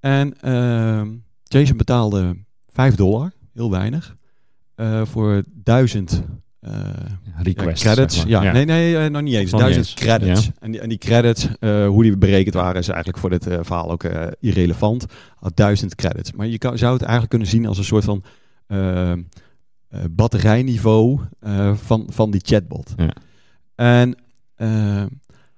En 0.00 0.40
ehm, 0.40 1.14
Jason 1.42 1.76
betaalde 1.76 2.36
5 2.68 2.94
dollar, 2.94 3.32
heel 3.54 3.70
weinig, 3.70 4.16
voor 5.04 5.42
1000 5.54 6.12
eh, 6.12 6.18
Requests, 7.42 7.82
ja, 7.82 7.92
credits. 7.92 8.14
zeg 8.14 8.24
maar. 8.24 8.32
ja, 8.32 8.42
Ja. 8.42 8.52
nee, 8.52 8.64
nee, 8.64 8.96
eh, 8.98 9.10
nog 9.10 9.22
niet 9.22 9.34
eens. 9.34 9.50
Nog 9.50 9.60
niet 9.60 9.74
duizend 9.74 9.86
eens. 9.86 9.94
credits. 9.94 10.44
Ja. 10.46 10.52
En, 10.60 10.70
die, 10.70 10.80
en 10.80 10.88
die 10.88 10.98
credits, 10.98 11.48
eh, 11.60 11.86
hoe 11.86 12.02
die 12.02 12.16
berekend 12.18 12.54
waren, 12.54 12.80
is 12.80 12.88
eigenlijk 12.88 13.18
voor 13.18 13.30
dit 13.30 13.46
eh, 13.46 13.58
verhaal 13.62 13.90
ook 13.90 14.04
eh, 14.04 14.26
irrelevant. 14.40 15.06
Duizend 15.54 15.94
credits. 15.94 16.32
Maar 16.32 16.46
je 16.46 16.58
kan, 16.58 16.78
zou 16.78 16.92
het 16.92 17.00
eigenlijk 17.02 17.30
kunnen 17.30 17.48
zien 17.48 17.66
als 17.66 17.78
een 17.78 17.84
soort 17.84 18.04
van 18.04 18.22
eh, 18.66 19.12
eh, 19.12 19.18
batterijniveau 20.10 21.20
eh, 21.40 21.74
van, 21.76 22.06
van 22.10 22.30
die 22.30 22.40
chatbot. 22.44 22.94
Ja. 22.96 23.12
En 23.74 24.16
eh, 24.54 25.04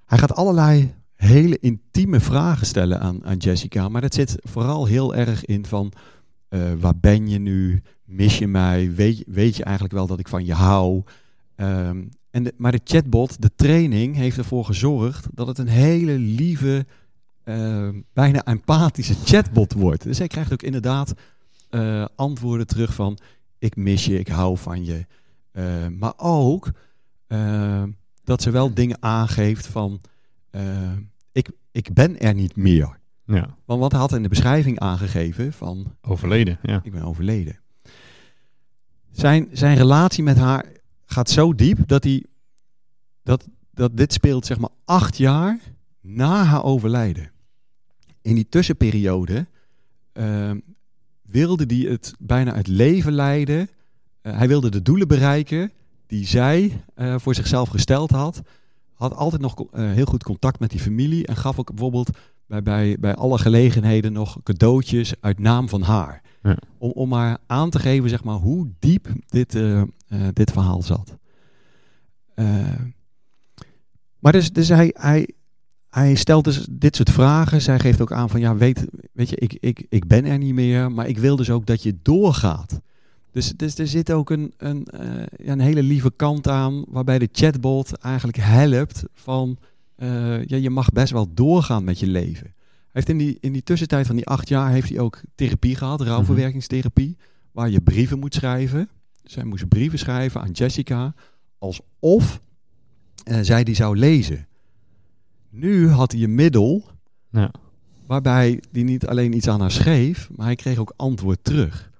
hij 0.05 0.17
gaat 0.17 0.35
allerlei 0.35 0.93
hele 1.15 1.57
intieme 1.59 2.19
vragen 2.19 2.65
stellen 2.65 2.99
aan, 2.99 3.25
aan 3.25 3.37
Jessica. 3.37 3.89
Maar 3.89 4.01
dat 4.01 4.13
zit 4.13 4.35
vooral 4.39 4.85
heel 4.85 5.15
erg 5.15 5.45
in 5.45 5.65
van... 5.65 5.91
eh, 6.49 6.59
waar 6.79 6.97
ben 6.99 7.27
je 7.27 7.39
nu? 7.39 7.81
Mis 8.11 8.37
je 8.37 8.47
mij? 8.47 8.93
Weet, 8.93 9.17
je- 9.17 9.25
weet 9.27 9.55
je 9.55 9.63
eigenlijk 9.63 9.93
wel 9.95 10.07
dat 10.07 10.19
ik 10.19 10.27
van 10.27 10.45
je 10.45 10.53
hou? 10.53 11.03
Ehm, 11.55 12.03
en 12.31 12.43
de, 12.43 12.53
maar 12.57 12.71
de 12.71 12.81
chatbot, 12.83 13.41
de 13.41 13.51
training, 13.55 14.15
heeft 14.15 14.37
ervoor 14.37 14.65
gezorgd 14.65 15.27
dat 15.33 15.47
het 15.47 15.57
een 15.57 15.67
hele 15.67 16.17
lieve, 16.17 16.85
eh, 17.43 17.89
bijna 18.13 18.43
empathische 18.43 19.15
chatbot 19.25 19.73
wordt. 19.73 20.03
Dus 20.03 20.17
hij 20.17 20.27
krijgt 20.27 20.53
ook 20.53 20.61
inderdaad 20.63 21.13
eh, 21.69 22.05
antwoorden 22.15 22.67
terug 22.67 22.93
van 22.93 23.17
ik 23.59 23.75
mis 23.75 24.05
je, 24.05 24.19
ik 24.19 24.27
hou 24.27 24.57
van 24.57 24.85
je. 24.85 25.05
Eh, 25.51 25.87
maar 25.87 26.13
ook 26.17 26.71
dat 28.23 28.41
ze 28.41 28.51
wel 28.51 28.73
dingen 28.73 28.97
aangeeft 28.99 29.67
van 29.67 30.01
ik, 31.31 31.49
ik 31.71 31.93
ben 31.93 32.19
er 32.19 32.33
niet 32.33 32.55
meer. 32.55 32.99
Ja, 33.25 33.55
Want 33.65 33.79
wat 33.79 33.91
hij 33.91 33.99
had 34.01 34.13
in 34.13 34.23
de 34.23 34.29
beschrijving 34.29 34.79
aangegeven 34.79 35.53
van 35.53 35.95
overleden. 36.01 36.59
Ja. 36.61 36.79
ik 36.83 36.91
ben 36.91 37.03
overleden. 37.03 37.59
Zijn, 39.11 39.49
zijn 39.51 39.77
relatie 39.77 40.23
met 40.23 40.37
haar 40.37 40.65
gaat 41.05 41.29
zo 41.29 41.55
diep 41.55 41.87
dat 41.87 42.03
hij 42.03 42.25
dat, 43.23 43.47
dat 43.71 43.97
dit 43.97 44.13
speelt 44.13 44.45
zeg 44.45 44.59
maar 44.59 44.69
acht 44.85 45.17
jaar 45.17 45.59
na 46.01 46.43
haar 46.43 46.63
overlijden. 46.63 47.31
In 48.21 48.35
die 48.35 48.49
tussenperiode 48.49 49.47
ehm, 50.13 50.59
wilde 51.21 51.63
hij 51.67 51.91
het 51.91 52.13
bijna 52.19 52.55
het 52.55 52.67
leven 52.67 53.11
leiden. 53.11 53.69
Eh, 54.21 54.37
hij 54.37 54.47
wilde 54.47 54.69
de 54.69 54.81
doelen 54.81 55.07
bereiken 55.07 55.71
die 56.07 56.27
zij 56.27 56.83
eh, 56.93 57.15
voor 57.17 57.35
zichzelf 57.35 57.69
gesteld 57.69 58.11
had. 58.11 58.41
Had 58.93 59.15
altijd 59.15 59.41
nog 59.41 59.63
eh, 59.71 59.91
heel 59.91 60.05
goed 60.05 60.23
contact 60.23 60.59
met 60.59 60.69
die 60.69 60.79
familie 60.79 61.25
en 61.25 61.35
gaf 61.35 61.59
ook 61.59 61.69
bijvoorbeeld 61.69 62.09
bij, 62.51 62.61
bij, 62.61 62.97
bij 62.99 63.15
alle 63.15 63.37
gelegenheden 63.37 64.13
nog 64.13 64.37
cadeautjes 64.43 65.13
uit 65.19 65.39
naam 65.39 65.69
van 65.69 65.81
haar. 65.81 66.21
Ja. 66.43 66.57
Om, 66.77 66.91
om 66.91 67.09
maar 67.09 67.37
aan 67.47 67.69
te 67.69 67.79
geven 67.79 68.09
zeg 68.09 68.23
maar, 68.23 68.35
hoe 68.35 68.71
diep 68.79 69.07
dit, 69.27 69.55
eh, 69.55 69.81
eh, 69.81 69.87
dit 70.33 70.51
verhaal 70.51 70.81
zat. 70.81 71.17
Eh, 72.35 72.75
maar 74.19 74.31
dus, 74.31 74.51
dus 74.53 74.67
hij, 74.67 74.95
hij, 74.97 75.29
hij 75.89 76.15
stelt 76.15 76.43
dus 76.43 76.67
dit 76.71 76.95
soort 76.95 77.09
vragen. 77.09 77.61
Zij 77.61 77.79
geeft 77.79 78.01
ook 78.01 78.11
aan 78.11 78.29
van 78.29 78.39
ja, 78.39 78.55
weet, 78.55 78.85
weet 79.13 79.29
je, 79.29 79.35
ik, 79.35 79.57
ik, 79.59 79.85
ik 79.89 80.07
ben 80.07 80.25
er 80.25 80.37
niet 80.37 80.53
meer, 80.53 80.91
maar 80.91 81.07
ik 81.07 81.17
wil 81.17 81.35
dus 81.35 81.49
ook 81.49 81.65
dat 81.65 81.83
je 81.83 81.99
doorgaat. 82.01 82.79
Dus, 83.31 83.53
dus 83.55 83.77
er 83.77 83.87
zit 83.87 84.11
ook 84.11 84.29
een, 84.29 84.53
een, 84.57 84.87
ja, 85.35 85.51
een 85.51 85.59
hele 85.59 85.83
lieve 85.83 86.11
kant 86.15 86.47
aan, 86.47 86.85
waarbij 86.87 87.19
de 87.19 87.29
chatbot 87.31 87.97
eigenlijk 87.97 88.37
helpt 88.37 89.03
van 89.13 89.57
eh, 90.01 90.45
ja, 90.45 90.57
je 90.57 90.69
mag 90.69 90.89
best 90.91 91.11
wel 91.11 91.33
doorgaan 91.33 91.83
met 91.83 91.99
je 91.99 92.07
leven. 92.07 92.45
Hij 92.45 92.89
heeft 92.91 93.09
in 93.09 93.17
die, 93.17 93.37
in 93.39 93.51
die 93.51 93.63
tussentijd 93.63 94.07
van 94.07 94.15
die 94.15 94.25
acht 94.27 94.47
jaar 94.47 94.71
heeft 94.71 94.89
hij 94.89 94.99
ook 94.99 95.21
therapie 95.35 95.75
gehad, 95.75 96.01
rouwverwerkingstherapie, 96.01 97.17
waar 97.51 97.69
je 97.69 97.81
brieven 97.81 98.19
moet 98.19 98.33
schrijven. 98.33 98.89
Dus 99.23 99.35
hij 99.35 99.43
moest 99.43 99.67
brieven 99.67 99.99
schrijven 99.99 100.41
aan 100.41 100.51
Jessica, 100.51 101.13
alsof 101.57 102.41
eh, 103.23 103.39
zij 103.41 103.63
die 103.63 103.75
zou 103.75 103.97
lezen. 103.97 104.47
Nu 105.49 105.89
had 105.89 106.11
hij 106.11 106.23
een 106.23 106.35
middel 106.35 106.85
Ja. 107.29 107.51
waarbij 108.05 108.61
hij 108.71 108.83
niet 108.83 109.07
alleen 109.07 109.35
iets 109.35 109.47
aan 109.47 109.59
haar 109.61 109.71
schreef, 109.71 110.29
maar 110.35 110.45
hij 110.45 110.55
kreeg 110.55 110.77
ook 110.77 110.93
antwoord 110.95 111.43
terug. 111.43 111.91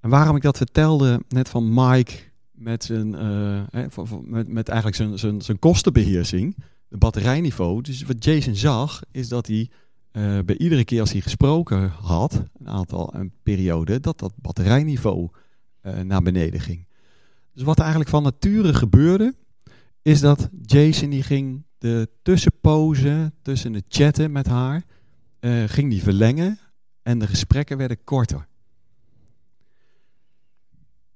En 0.00 0.10
waarom 0.10 0.36
ik 0.36 0.42
dat 0.42 0.56
vertelde, 0.56 1.22
net 1.28 1.48
van 1.48 1.74
Mike 1.74 2.12
met, 2.50 2.84
zijn, 2.84 3.14
eh, 3.14 3.62
met, 4.22 4.48
met 4.48 4.68
eigenlijk 4.68 4.96
zijn, 4.96 5.18
zijn, 5.18 5.42
zijn 5.42 5.58
kostenbeheersing, 5.58 6.56
de 6.88 6.96
batterijniveau. 6.96 7.82
Dus 7.82 8.02
wat 8.02 8.24
Jason 8.24 8.54
zag, 8.54 9.02
is 9.10 9.28
dat 9.28 9.46
hij 9.46 9.70
eh, 10.10 10.38
bij 10.44 10.56
iedere 10.56 10.84
keer 10.84 11.00
als 11.00 11.12
hij 11.12 11.20
gesproken 11.20 11.88
had, 11.88 12.42
een 12.58 12.68
aantal 12.68 13.14
een 13.14 13.32
periode, 13.42 14.00
dat 14.00 14.18
dat 14.18 14.32
batterijniveau 14.36 15.28
eh, 15.80 16.00
naar 16.00 16.22
beneden 16.22 16.60
ging. 16.60 16.86
Dus 17.52 17.62
wat 17.62 17.78
eigenlijk 17.78 18.10
van 18.10 18.22
nature 18.22 18.74
gebeurde, 18.74 19.34
is 20.02 20.20
dat 20.20 20.48
Jason 20.62 21.10
die 21.10 21.22
ging 21.22 21.64
de 21.78 22.08
tussenpozen 22.22 23.34
tussen 23.42 23.72
het 23.72 23.84
chatten 23.88 24.32
met 24.32 24.46
haar, 24.46 24.84
eh, 25.38 25.62
ging 25.66 25.90
die 25.90 26.02
verlengen 26.02 26.58
en 27.02 27.18
de 27.18 27.26
gesprekken 27.26 27.76
werden 27.76 28.04
korter. 28.04 28.48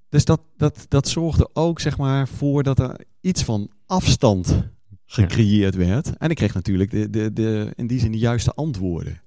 Dus 0.08 0.24
dat, 0.24 0.40
dat, 0.56 0.86
dat 0.88 1.08
zorgde 1.08 1.50
ook 1.52 1.80
zeg 1.80 1.98
maar, 1.98 2.28
voor 2.28 2.62
dat 2.62 2.78
er 2.78 3.00
iets 3.20 3.44
van 3.44 3.70
afstand 3.86 4.68
gecreëerd 5.12 5.74
werd. 5.74 6.16
En 6.16 6.30
ik 6.30 6.36
kreeg 6.36 6.54
natuurlijk 6.54 6.90
de, 6.90 7.10
de, 7.10 7.32
de, 7.32 7.72
in 7.76 7.86
die 7.86 8.00
zin 8.00 8.12
de 8.12 8.18
juiste 8.18 8.52
antwoorden. 8.54 9.20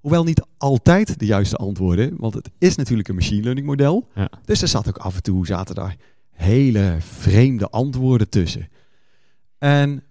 Hoewel 0.00 0.24
niet 0.24 0.46
altijd 0.56 1.18
de 1.18 1.26
juiste 1.26 1.56
antwoorden, 1.56 2.14
want 2.16 2.34
het 2.34 2.50
is 2.58 2.76
natuurlijk 2.76 3.08
een 3.08 3.14
machine 3.14 3.42
learning 3.42 3.66
model. 3.66 4.08
Ja. 4.14 4.30
Dus 4.44 4.62
er 4.62 4.68
zat 4.68 4.88
ook 4.88 4.96
af 4.96 5.16
en 5.16 5.22
toe 5.22 5.46
zaten 5.46 5.74
daar 5.74 5.96
hele 6.30 6.96
vreemde 7.00 7.70
antwoorden 7.70 8.28
tussen. 8.28 8.68
En 9.58 10.02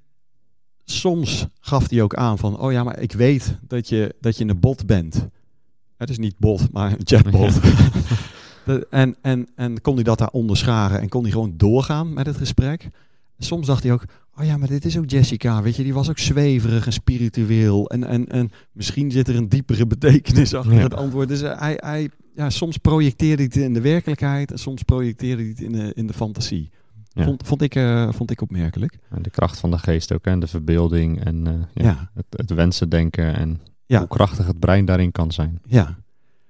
soms 0.85 1.47
gaf 1.59 1.89
hij 1.89 2.01
ook 2.01 2.15
aan 2.15 2.37
van, 2.37 2.59
oh 2.59 2.71
ja, 2.71 2.83
maar 2.83 2.99
ik 2.99 3.11
weet 3.11 3.57
dat 3.61 3.89
je, 3.89 4.15
dat 4.21 4.37
je 4.37 4.45
een 4.45 4.59
bot 4.59 4.85
bent. 4.85 5.27
Het 5.97 6.09
is 6.09 6.17
niet 6.17 6.37
bot, 6.37 6.71
maar 6.71 6.91
een 6.91 7.01
chatbot. 7.03 7.59
En, 8.89 9.15
en, 9.21 9.47
en 9.55 9.81
kon 9.81 9.95
hij 9.95 10.03
dat 10.03 10.17
daar 10.17 10.29
onderscharen 10.29 11.01
en 11.01 11.09
kon 11.09 11.21
hij 11.21 11.31
gewoon 11.31 11.53
doorgaan 11.57 12.13
met 12.13 12.25
het 12.25 12.37
gesprek. 12.37 12.89
Soms 13.37 13.67
dacht 13.67 13.83
hij 13.83 13.91
ook, 13.91 14.03
oh 14.37 14.45
ja, 14.45 14.57
maar 14.57 14.67
dit 14.67 14.85
is 14.85 14.97
ook 14.97 15.09
Jessica, 15.09 15.61
weet 15.61 15.75
je, 15.75 15.83
die 15.83 15.93
was 15.93 16.09
ook 16.09 16.17
zweverig 16.19 16.85
en 16.85 16.93
spiritueel. 16.93 17.89
En, 17.89 18.03
en, 18.03 18.27
en 18.27 18.49
misschien 18.71 19.11
zit 19.11 19.27
er 19.27 19.35
een 19.35 19.49
diepere 19.49 19.87
betekenis 19.87 20.53
achter 20.53 20.73
Ja. 20.73 20.79
het 20.81 20.93
antwoord. 20.93 21.27
Dus 21.27 21.41
eh, 21.41 21.59
hij, 21.59 21.77
hij, 21.79 22.09
ja, 22.35 22.49
soms 22.49 22.77
projecteerde 22.77 23.35
hij 23.35 23.43
het 23.45 23.55
in 23.55 23.73
de 23.73 23.81
werkelijkheid 23.81 24.51
en 24.51 24.57
soms 24.59 24.83
projecteerde 24.83 25.41
hij 25.41 25.51
het 25.51 25.61
in 25.61 25.71
de, 25.71 25.91
in 25.93 26.07
de 26.07 26.13
fantasie. 26.13 26.69
Ja. 27.09 27.23
Vond, 27.23 27.43
vond, 27.47 27.61
ik, 27.61 27.75
eh, 27.75 28.11
vond 28.11 28.31
ik 28.31 28.41
opmerkelijk. 28.41 28.97
En 29.09 29.21
de 29.21 29.29
kracht 29.29 29.59
van 29.59 29.71
de 29.71 29.77
geest 29.77 30.11
ook, 30.13 30.25
en 30.25 30.39
de 30.39 30.47
verbeelding 30.47 31.23
en 31.23 31.47
eh, 31.47 31.53
ja, 31.73 31.83
Ja. 31.89 32.09
Het, 32.13 32.25
het 32.29 32.49
wensen 32.49 32.89
denken 32.89 33.35
en 33.35 33.61
hoe 33.87 34.07
krachtig 34.07 34.47
het 34.47 34.59
brein 34.59 34.85
daarin 34.85 35.11
kan 35.11 35.31
zijn. 35.31 35.59
Ja. 35.65 35.97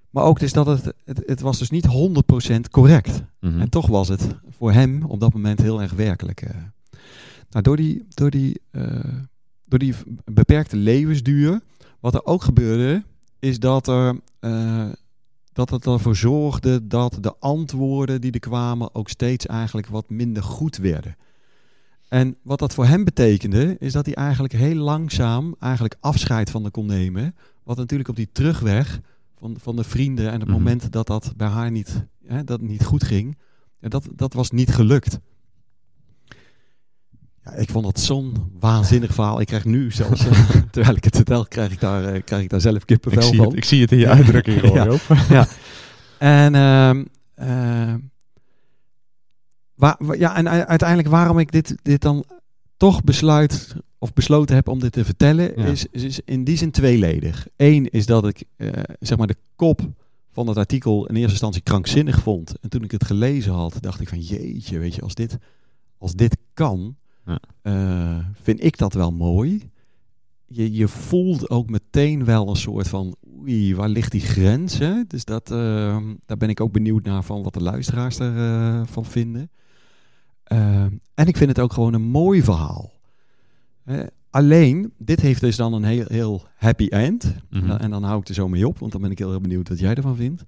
Maar 0.10 0.24
ook 0.24 0.39
dus 0.39 0.53
dat 0.53 0.65
het, 0.65 0.94
het, 1.06 1.24
het 1.25 1.41
was 1.41 1.58
dus 1.60 1.70
niet 1.70 1.88
100% 1.88 2.60
correct. 2.72 3.24
Mhm. 3.39 3.60
En 3.60 3.70
toch 3.70 3.88
was 3.88 4.08
het 4.08 4.27
voor 4.50 4.72
hem 4.72 5.03
op 5.03 5.20
dat 5.20 5.34
moment 5.34 5.62
heel 5.62 5.82
erg 5.82 5.91
werkelijk. 5.94 6.41
eh. 6.41 6.56
Nou, 7.49 7.63
door 7.63 7.75
die, 7.75 8.05
door, 8.09 8.29
die, 8.29 8.61
eh, 8.71 9.15
door 9.65 9.79
die 9.79 9.93
beperkte 10.25 10.75
levensduur, 10.75 11.61
wat 11.99 12.13
er 12.13 12.25
ook 12.25 12.43
gebeurde, 12.43 13.03
is 13.39 13.59
dat, 13.59 13.87
er, 13.87 14.19
eh, 14.39 14.89
dat 15.53 15.69
het 15.69 15.85
ervoor 15.85 16.15
zorgde 16.15 16.87
dat 16.87 17.17
de 17.21 17.35
antwoorden 17.39 18.21
die 18.21 18.31
er 18.31 18.39
kwamen 18.39 18.95
ook 18.95 19.09
steeds 19.09 19.45
eigenlijk 19.45 19.87
wat 19.87 20.09
minder 20.09 20.43
goed 20.43 20.77
werden. 20.77 21.15
En 22.07 22.35
wat 22.41 22.59
dat 22.59 22.73
voor 22.73 22.85
hem 22.85 23.03
betekende, 23.03 23.75
is 23.79 23.93
dat 23.93 24.05
hij 24.05 24.15
eigenlijk 24.15 24.53
heel 24.53 24.75
langzaam 24.75 25.55
eigenlijk 25.59 25.95
afscheid 25.99 26.49
van 26.49 26.63
de 26.63 26.69
kon 26.69 26.85
nemen. 26.85 27.35
Wat 27.63 27.77
natuurlijk 27.77 28.09
op 28.09 28.15
die 28.15 28.29
terugweg 28.31 28.99
van, 29.39 29.55
van 29.59 29.75
de 29.75 29.83
vrienden 29.83 30.25
en 30.31 30.39
het 30.39 30.49
Mhm. 30.49 30.57
moment 30.57 30.91
dat 30.91 31.07
dat 31.07 31.33
bij 31.37 31.47
haar 31.47 31.71
niet, 31.71 32.05
hè, 32.25 32.43
dat 32.43 32.61
niet 32.61 32.85
goed 32.85 33.03
ging, 33.03 33.37
dat, 33.79 34.07
dat 34.15 34.33
was 34.33 34.51
niet 34.51 34.73
gelukt. 34.73 35.19
Ja, 37.47 37.53
ik 37.53 37.69
vond 37.69 37.85
dat 37.85 37.99
zo'n 37.99 38.33
waanzinnig 38.59 39.13
verhaal. 39.13 39.39
Ik 39.41 39.47
krijg 39.47 39.65
nu 39.65 39.91
zelfs, 39.91 40.25
eh, 40.27 40.31
terwijl 40.71 40.95
ik 40.95 41.03
het 41.03 41.15
vertel, 41.15 41.45
krijg 41.45 41.71
ik 41.71 41.79
daar, 41.79 42.05
eh, 42.13 42.21
krijg 42.23 42.43
ik 42.43 42.49
daar 42.49 42.61
zelf 42.61 42.75
ik, 42.75 42.85
kippenvel 42.85 43.21
zie 43.21 43.37
van. 43.37 43.45
het, 43.47 43.55
ik 43.57 43.63
zie 43.63 43.81
het 43.81 43.91
in 43.91 43.97
je 43.97 44.07
uitdrukking 44.07 44.59
gewoon, 44.67 44.99
Ja. 45.29 45.47
En, 46.17 46.55
ehm, 46.55 47.03
waar, 49.75 49.95
wa- 49.99 50.13
ja, 50.13 50.35
en 50.35 50.67
uiteindelijk 50.67 51.09
waarom 51.09 51.39
ik 51.39 51.51
dit, 51.51 51.75
dit 51.81 52.01
dan 52.01 52.25
toch 52.77 53.03
besluit 53.03 53.75
of 53.99 54.13
besloten 54.13 54.55
heb 54.55 54.67
om 54.67 54.79
dit 54.79 54.91
te 54.91 55.05
vertellen, 55.05 55.51
Ja. 55.55 55.65
is, 55.65 55.85
is, 55.91 56.19
in 56.25 56.43
die 56.43 56.57
zin 56.57 56.71
tweeledig. 56.71 57.47
Eén 57.55 57.89
is 57.89 58.05
dat 58.05 58.27
ik 58.27 58.43
eh, 58.55 58.69
zeg 58.99 59.17
maar 59.17 59.27
de 59.27 59.37
kop 59.55 59.81
van 60.31 60.47
het 60.47 60.57
artikel 60.57 61.05
in 61.07 61.15
eerste 61.15 61.31
instantie 61.31 61.61
krankzinnig 61.61 62.19
vond. 62.21 62.53
En 62.61 62.69
toen 62.69 62.83
ik 62.83 62.91
het 62.91 63.05
gelezen 63.05 63.53
had, 63.53 63.77
dacht 63.79 64.01
ik 64.01 64.09
van 64.09 64.19
jeetje, 64.19 64.79
weet 64.79 64.95
je, 64.95 65.01
als 65.01 65.15
dit, 65.15 65.37
als 65.97 66.13
dit 66.13 66.37
kan, 66.53 66.95
Ja. 67.27 67.39
eh, 67.62 68.17
vind 68.41 68.63
ik 68.63 68.77
dat 68.77 68.93
wel 68.93 69.12
mooi. 69.12 69.69
Je, 70.46 70.74
je 70.74 70.88
voelt 70.88 71.50
ook 71.50 71.69
meteen 71.69 72.25
wel 72.25 72.50
een 72.50 72.55
soort 72.55 72.88
van, 72.88 73.15
oei, 73.39 73.75
waar 73.75 73.89
ligt 73.89 74.12
die 74.12 74.22
grens? 74.22 74.77
Hè? 74.77 75.03
Dus 75.07 75.25
dat, 75.25 75.51
eh, 75.51 75.98
daar 76.25 76.38
ben 76.38 76.50
ik 76.50 76.62
ook 76.62 76.72
benieuwd 76.72 77.03
naar 77.03 77.24
van 77.24 77.43
wat 77.43 77.53
de 77.53 77.62
luisteraars 77.63 78.19
ervan 78.19 78.88
van 78.88 79.05
vinden. 79.05 79.50
Eh, 80.43 80.81
en 81.13 81.27
ik 81.27 81.38
vind 81.38 81.50
het 81.50 81.60
ook 81.60 81.74
gewoon 81.74 81.93
een 81.93 82.01
mooi 82.10 82.43
verhaal. 82.43 82.91
Eh, 83.84 84.00
alleen, 84.29 84.93
dit 84.98 85.22
heeft 85.22 85.41
dus 85.41 85.55
dan 85.55 85.74
een 85.74 85.84
heel, 85.84 86.05
heel 86.07 86.43
happy 86.55 86.88
end. 86.88 87.36
Mhm. 87.50 87.72
En 87.72 87.89
dan 87.89 88.03
hou 88.03 88.19
ik 88.19 88.27
er 88.27 88.34
zo 88.34 88.48
mee 88.48 88.67
op, 88.67 88.79
want 88.79 88.91
dan 88.91 89.01
ben 89.01 89.12
ik 89.12 89.17
heel 89.19 89.31
erg 89.31 89.41
benieuwd 89.41 89.69
wat 89.69 89.79
jij 89.79 89.93
ervan 89.93 90.15
vindt. 90.15 90.43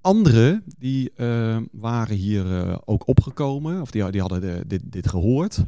Anderen 0.00 0.62
die 0.78 1.10
eh, 1.12 1.56
waren 1.72 2.16
hier 2.16 2.58
eh, 2.60 2.76
ook 2.84 3.08
opgekomen, 3.08 3.80
of 3.80 3.90
die, 3.90 4.10
die 4.10 4.20
hadden 4.20 4.40
de- 4.40 4.64
dit, 4.66 4.82
dit 4.84 5.08
gehoord. 5.08 5.64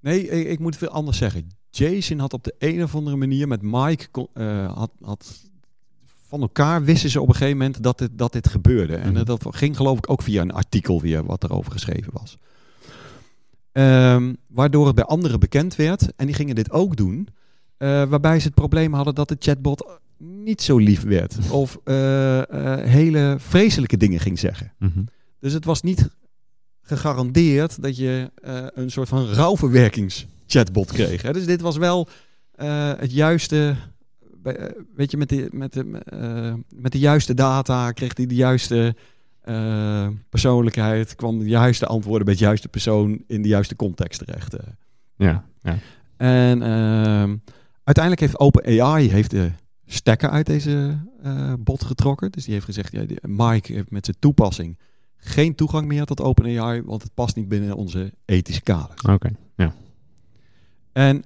Nee, 0.00 0.28
ik, 0.28 0.46
ik 0.48 0.58
moet 0.58 0.74
het 0.74 0.78
veel 0.84 0.92
anders 0.92 1.18
zeggen. 1.18 1.46
Jason 1.70 2.18
had 2.18 2.32
op 2.32 2.44
de 2.44 2.54
een 2.58 2.82
of 2.82 2.94
andere 2.94 3.16
manier 3.16 3.48
met 3.48 3.62
Mike 3.62 4.28
eh, 4.34 4.72
had, 4.76 4.90
had 5.00 5.44
van 6.28 6.40
elkaar 6.40 6.84
wisten 6.84 7.10
ze 7.10 7.20
op 7.20 7.28
een 7.28 7.34
gegeven 7.34 7.56
moment 7.58 7.82
dat 7.82 7.98
dit, 7.98 8.10
dat 8.12 8.32
dit 8.32 8.48
gebeurde. 8.48 8.96
En 8.96 9.12
Mhm. 9.12 9.24
dat 9.24 9.44
ging 9.50 9.76
geloof 9.76 9.98
ik 9.98 10.10
ook 10.10 10.22
via 10.22 10.42
een 10.42 10.52
artikel 10.52 11.00
weer 11.00 11.24
wat 11.24 11.44
erover 11.44 11.72
geschreven 11.72 12.12
was. 12.12 12.36
Ehm, 13.72 14.34
waardoor 14.48 14.86
het 14.86 14.94
bij 14.94 15.04
anderen 15.04 15.40
bekend 15.40 15.76
werd. 15.76 16.12
En 16.16 16.26
die 16.26 16.34
gingen 16.34 16.54
dit 16.54 16.70
ook 16.70 16.96
doen. 16.96 17.28
eh, 17.76 18.04
waarbij 18.04 18.40
ze 18.40 18.46
het 18.46 18.54
probleem 18.54 18.92
hadden 18.94 19.14
dat 19.14 19.28
de 19.28 19.36
chatbot 19.38 19.98
niet 20.18 20.62
zo 20.62 20.78
lief 20.78 21.02
werd. 21.02 21.36
Of 21.50 21.78
eh, 21.84 22.38
eh, 22.82 22.86
hele 22.88 23.36
vreselijke 23.38 23.96
dingen 23.96 24.20
ging 24.20 24.38
zeggen. 24.38 24.72
Mhm. 24.78 25.02
Dus 25.40 25.52
het 25.52 25.64
was 25.64 25.82
niet 25.82 26.08
gegarandeerd 26.86 27.82
dat 27.82 27.96
je 27.96 28.30
eh, 28.42 28.64
een 28.74 28.90
soort 28.90 29.08
van 29.08 29.26
rouwverwerkingschatbot 29.26 30.92
kreeg. 30.92 31.22
Hè? 31.22 31.32
Dus 31.32 31.46
dit 31.46 31.60
was 31.60 31.76
wel 31.76 32.08
eh, 32.54 32.92
het 32.96 33.12
juiste. 33.12 33.76
eh, 34.42 34.52
Weet 34.94 35.10
je, 35.10 35.16
met 35.16 35.28
de, 35.28 35.48
met, 35.52 35.72
de, 35.72 35.84
met 36.68 36.92
de 36.92 36.98
juiste 36.98 37.34
data 37.34 37.92
kreeg 37.92 38.16
hij 38.16 38.26
de 38.26 38.34
juiste 38.34 38.94
persoonlijkheid. 40.28 41.14
kwam 41.14 41.38
de 41.38 41.44
juiste 41.48 41.86
antwoorden 41.86 42.24
bij 42.24 42.34
het 42.34 42.42
juiste 42.42 42.68
persoon 42.68 43.22
in 43.26 43.42
de 43.42 43.48
juiste 43.48 43.76
context 43.76 44.18
terecht. 44.26 44.56
Ja, 45.16 45.44
ja. 45.62 45.78
En 46.16 46.62
ehm, 46.62 47.36
uiteindelijk 47.84 48.20
heeft 48.20 48.38
OpenAI 48.38 49.10
heeft 49.10 49.30
de 49.30 49.50
stekker 49.86 50.30
uit 50.30 50.46
deze 50.46 50.98
bot 51.58 51.84
getrokken. 51.84 52.30
Dus 52.30 52.44
die 52.44 52.52
heeft 52.52 52.64
gezegd, 52.66 52.92
ja, 52.92 53.04
Mike 53.22 53.72
heeft 53.72 53.90
met 53.90 54.04
zijn 54.04 54.16
toepassing 54.18 54.78
geen 55.16 55.54
toegang 55.54 55.86
meer 55.86 56.04
tot 56.04 56.20
OpenAI, 56.20 56.82
want 56.82 57.02
het 57.02 57.14
past 57.14 57.36
niet 57.36 57.48
binnen 57.48 57.76
onze 57.76 58.12
ethische 58.24 58.62
kaders. 58.62 59.02
Oké. 59.02 59.30
Ja. 59.56 59.74
En 60.92 61.24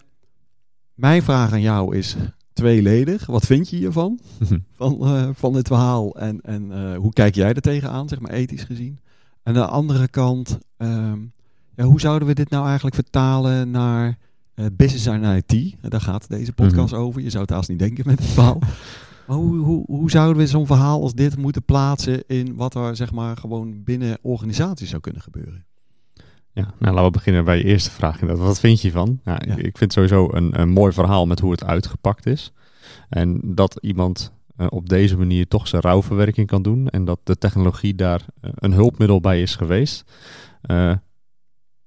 mijn 0.94 1.22
vraag 1.22 1.52
aan 1.52 1.60
jou 1.60 1.96
is 1.96 2.16
tweeledig. 2.52 3.26
Wat 3.26 3.46
vind 3.46 3.68
je 3.68 3.76
hiervan? 3.76 4.20
Van, 4.76 5.00
eh, 5.00 5.28
van 5.32 5.52
dit 5.52 5.66
verhaal 5.66 6.14
en, 6.14 6.40
en 6.40 6.72
eh, 6.72 6.96
hoe 6.96 7.12
kijk 7.12 7.34
jij 7.34 7.54
er 7.54 7.60
tegenaan, 7.60 8.08
zeg 8.08 8.20
maar 8.20 8.30
ethisch 8.30 8.64
gezien? 8.64 8.98
En 9.42 9.56
aan 9.56 9.62
de 9.62 9.66
andere 9.66 10.08
kant, 10.08 10.58
ehm, 10.76 11.18
ja, 11.76 11.84
hoe 11.84 12.00
zouden 12.00 12.28
we 12.28 12.34
dit 12.34 12.50
nou 12.50 12.66
eigenlijk 12.66 12.94
vertalen 12.94 13.70
naar 13.70 14.18
eh, 14.54 14.66
business 14.72 15.06
en 15.06 15.44
IT? 15.46 15.76
Daar 15.80 16.00
gaat 16.00 16.28
deze 16.28 16.52
podcast 16.52 16.94
over. 16.94 17.20
Je 17.20 17.30
zou 17.30 17.42
het 17.42 17.52
haast 17.52 17.68
niet 17.68 17.78
denken 17.78 18.06
met 18.06 18.18
het 18.18 18.28
verhaal. 18.28 18.58
Maar 19.30 19.38
hoe, 19.38 19.58
hoe, 19.58 19.84
hoe 19.86 20.10
zouden 20.10 20.36
we 20.36 20.46
zo'n 20.46 20.66
verhaal 20.66 21.02
als 21.02 21.14
dit 21.14 21.36
moeten 21.36 21.62
plaatsen 21.62 22.22
in 22.26 22.56
wat 22.56 22.74
er 22.74 22.96
zeg 22.96 23.12
maar 23.12 23.36
gewoon 23.36 23.84
binnen 23.84 24.18
organisaties 24.22 24.88
zou 24.88 25.00
kunnen 25.00 25.22
gebeuren? 25.22 25.66
Ja, 26.52 26.74
nou 26.78 26.94
laten 26.94 27.04
we 27.04 27.10
beginnen 27.10 27.44
bij 27.44 27.58
je 27.58 27.64
eerste 27.64 27.90
vraag. 27.90 28.20
inderdaad. 28.20 28.46
Wat 28.46 28.60
vind 28.60 28.80
je? 28.80 28.90
Ja, 28.92 29.06
Ja. 29.24 29.38
Ik, 29.38 29.56
ik 29.56 29.78
vind 29.78 29.92
sowieso 29.92 30.28
een, 30.32 30.60
een 30.60 30.68
mooi 30.68 30.92
verhaal 30.92 31.26
met 31.26 31.40
hoe 31.40 31.50
het 31.50 31.64
uitgepakt 31.64 32.26
is. 32.26 32.52
En 33.08 33.40
dat 33.44 33.78
iemand 33.80 34.32
eh, 34.56 34.66
op 34.70 34.88
deze 34.88 35.16
manier 35.16 35.48
toch 35.48 35.68
zijn 35.68 35.82
rouwverwerking 35.82 36.46
kan 36.46 36.62
doen. 36.62 36.88
En 36.88 37.04
dat 37.04 37.20
de 37.24 37.38
technologie 37.38 37.94
daar 37.94 38.24
eh, 38.40 38.50
een 38.54 38.72
hulpmiddel 38.72 39.20
bij 39.20 39.42
is 39.42 39.56
geweest. 39.56 40.12
Eh, 40.62 40.94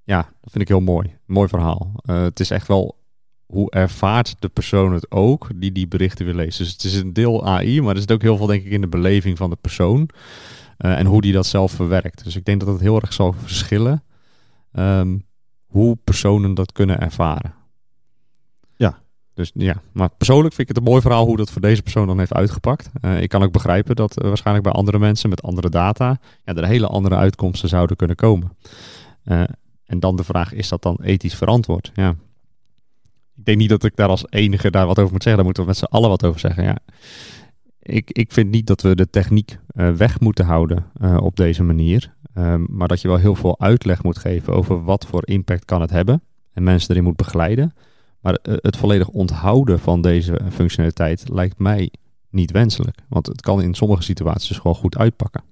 ja, 0.02 0.20
dat 0.40 0.50
vind 0.50 0.62
ik 0.62 0.68
heel 0.68 0.80
mooi. 0.80 1.16
Mooi 1.26 1.48
verhaal. 1.48 1.92
Het 2.04 2.40
is 2.40 2.50
echt 2.50 2.66
wel 2.66 3.02
hoe 3.46 3.70
ervaart 3.70 4.34
de 4.38 4.48
persoon 4.48 4.92
het 4.92 5.10
ook 5.10 5.48
die 5.54 5.72
die 5.72 5.88
berichten 5.88 6.24
weer 6.24 6.34
leest. 6.34 6.58
Dus 6.58 6.72
het 6.72 6.84
is 6.84 6.94
een 6.94 7.12
deel 7.12 7.46
AI, 7.46 7.80
maar 7.80 7.94
er 7.94 8.00
zit 8.00 8.12
ook 8.12 8.22
heel 8.22 8.36
veel 8.36 8.46
denk 8.46 8.64
ik 8.64 8.70
in 8.72 8.80
de 8.80 8.88
beleving 8.88 9.36
van 9.36 9.50
de 9.50 9.56
persoon. 9.60 10.08
eh, 10.76 10.98
en 10.98 11.06
hoe 11.06 11.20
die 11.20 11.32
dat 11.32 11.46
zelf 11.46 11.72
verwerkt. 11.72 12.24
Dus 12.24 12.36
ik 12.36 12.44
denk 12.44 12.60
dat 12.60 12.68
het 12.68 12.80
heel 12.80 13.00
erg 13.00 13.12
zal 13.12 13.32
verschillen 13.32 14.02
ehm, 14.72 15.18
hoe 15.66 15.98
personen 16.04 16.54
dat 16.54 16.72
kunnen 16.72 17.00
ervaren. 17.00 17.54
Ja. 18.76 18.98
Dus 19.34 19.50
ja, 19.54 19.82
maar 19.92 20.08
persoonlijk 20.16 20.54
vind 20.54 20.68
ik 20.68 20.74
het 20.76 20.84
een 20.84 20.90
mooi 20.90 21.02
verhaal 21.02 21.26
hoe 21.26 21.36
dat 21.36 21.50
voor 21.50 21.60
deze 21.60 21.82
persoon 21.82 22.06
dan 22.06 22.18
heeft 22.18 22.32
uitgepakt. 22.32 22.90
Eh, 23.00 23.22
ik 23.22 23.28
kan 23.28 23.42
ook 23.42 23.52
begrijpen 23.52 23.96
dat 23.96 24.18
eh, 24.18 24.28
waarschijnlijk 24.28 24.66
bij 24.66 24.76
andere 24.76 24.98
mensen 24.98 25.28
met 25.28 25.42
andere 25.42 25.68
data 25.68 26.18
ja, 26.44 26.54
er 26.54 26.66
hele 26.66 26.86
andere 26.86 27.14
uitkomsten 27.14 27.68
zouden 27.68 27.96
kunnen 27.96 28.16
komen. 28.16 28.56
En 29.84 30.00
dan 30.00 30.16
de 30.16 30.24
vraag, 30.24 30.52
is 30.52 30.68
dat 30.68 30.82
dan 30.82 30.98
ethisch 31.02 31.34
verantwoord? 31.34 31.90
Ja. 31.94 32.16
Ik 33.44 33.50
denk 33.50 33.62
niet 33.62 33.80
dat 33.80 33.84
ik 33.84 33.96
daar 33.96 34.08
als 34.08 34.24
enige 34.28 34.70
daar 34.70 34.86
wat 34.86 34.98
over 34.98 35.12
moet 35.12 35.22
zeggen. 35.22 35.36
Daar 35.36 35.44
moeten 35.44 35.62
we 35.62 35.68
met 35.68 35.78
z'n 35.78 35.94
allen 35.94 36.08
wat 36.08 36.24
over 36.24 36.40
zeggen. 36.40 36.64
Ja. 36.64 36.78
Ik, 37.82 38.10
ik 38.10 38.32
vind 38.32 38.50
niet 38.50 38.66
dat 38.66 38.82
we 38.82 38.94
de 38.94 39.10
techniek 39.10 39.58
eh, 39.66 39.90
weg 39.90 40.20
moeten 40.20 40.44
houden 40.44 40.86
eh, 40.94 41.16
op 41.20 41.36
deze 41.36 41.62
manier. 41.62 42.14
Ehm, 42.34 42.64
maar 42.68 42.88
dat 42.88 43.00
je 43.00 43.08
wel 43.08 43.16
heel 43.16 43.34
veel 43.34 43.60
uitleg 43.60 44.02
moet 44.02 44.18
geven 44.18 44.54
over 44.54 44.84
wat 44.84 45.06
voor 45.06 45.26
impact 45.26 45.64
kan 45.64 45.80
het 45.80 45.90
hebben. 45.90 46.22
En 46.52 46.62
mensen 46.62 46.90
erin 46.90 47.04
moet 47.04 47.16
begeleiden. 47.16 47.74
Maar 48.20 48.34
eh, 48.34 48.54
het 48.56 48.76
volledig 48.76 49.08
onthouden 49.08 49.78
van 49.78 50.00
deze 50.00 50.40
functionaliteit 50.50 51.28
lijkt 51.28 51.58
mij 51.58 51.90
niet 52.30 52.50
wenselijk. 52.50 52.98
Want 53.08 53.26
het 53.26 53.40
kan 53.40 53.62
in 53.62 53.74
sommige 53.74 54.02
situaties 54.02 54.48
dus 54.48 54.58
gewoon 54.58 54.76
goed 54.76 54.96
uitpakken. 54.96 55.42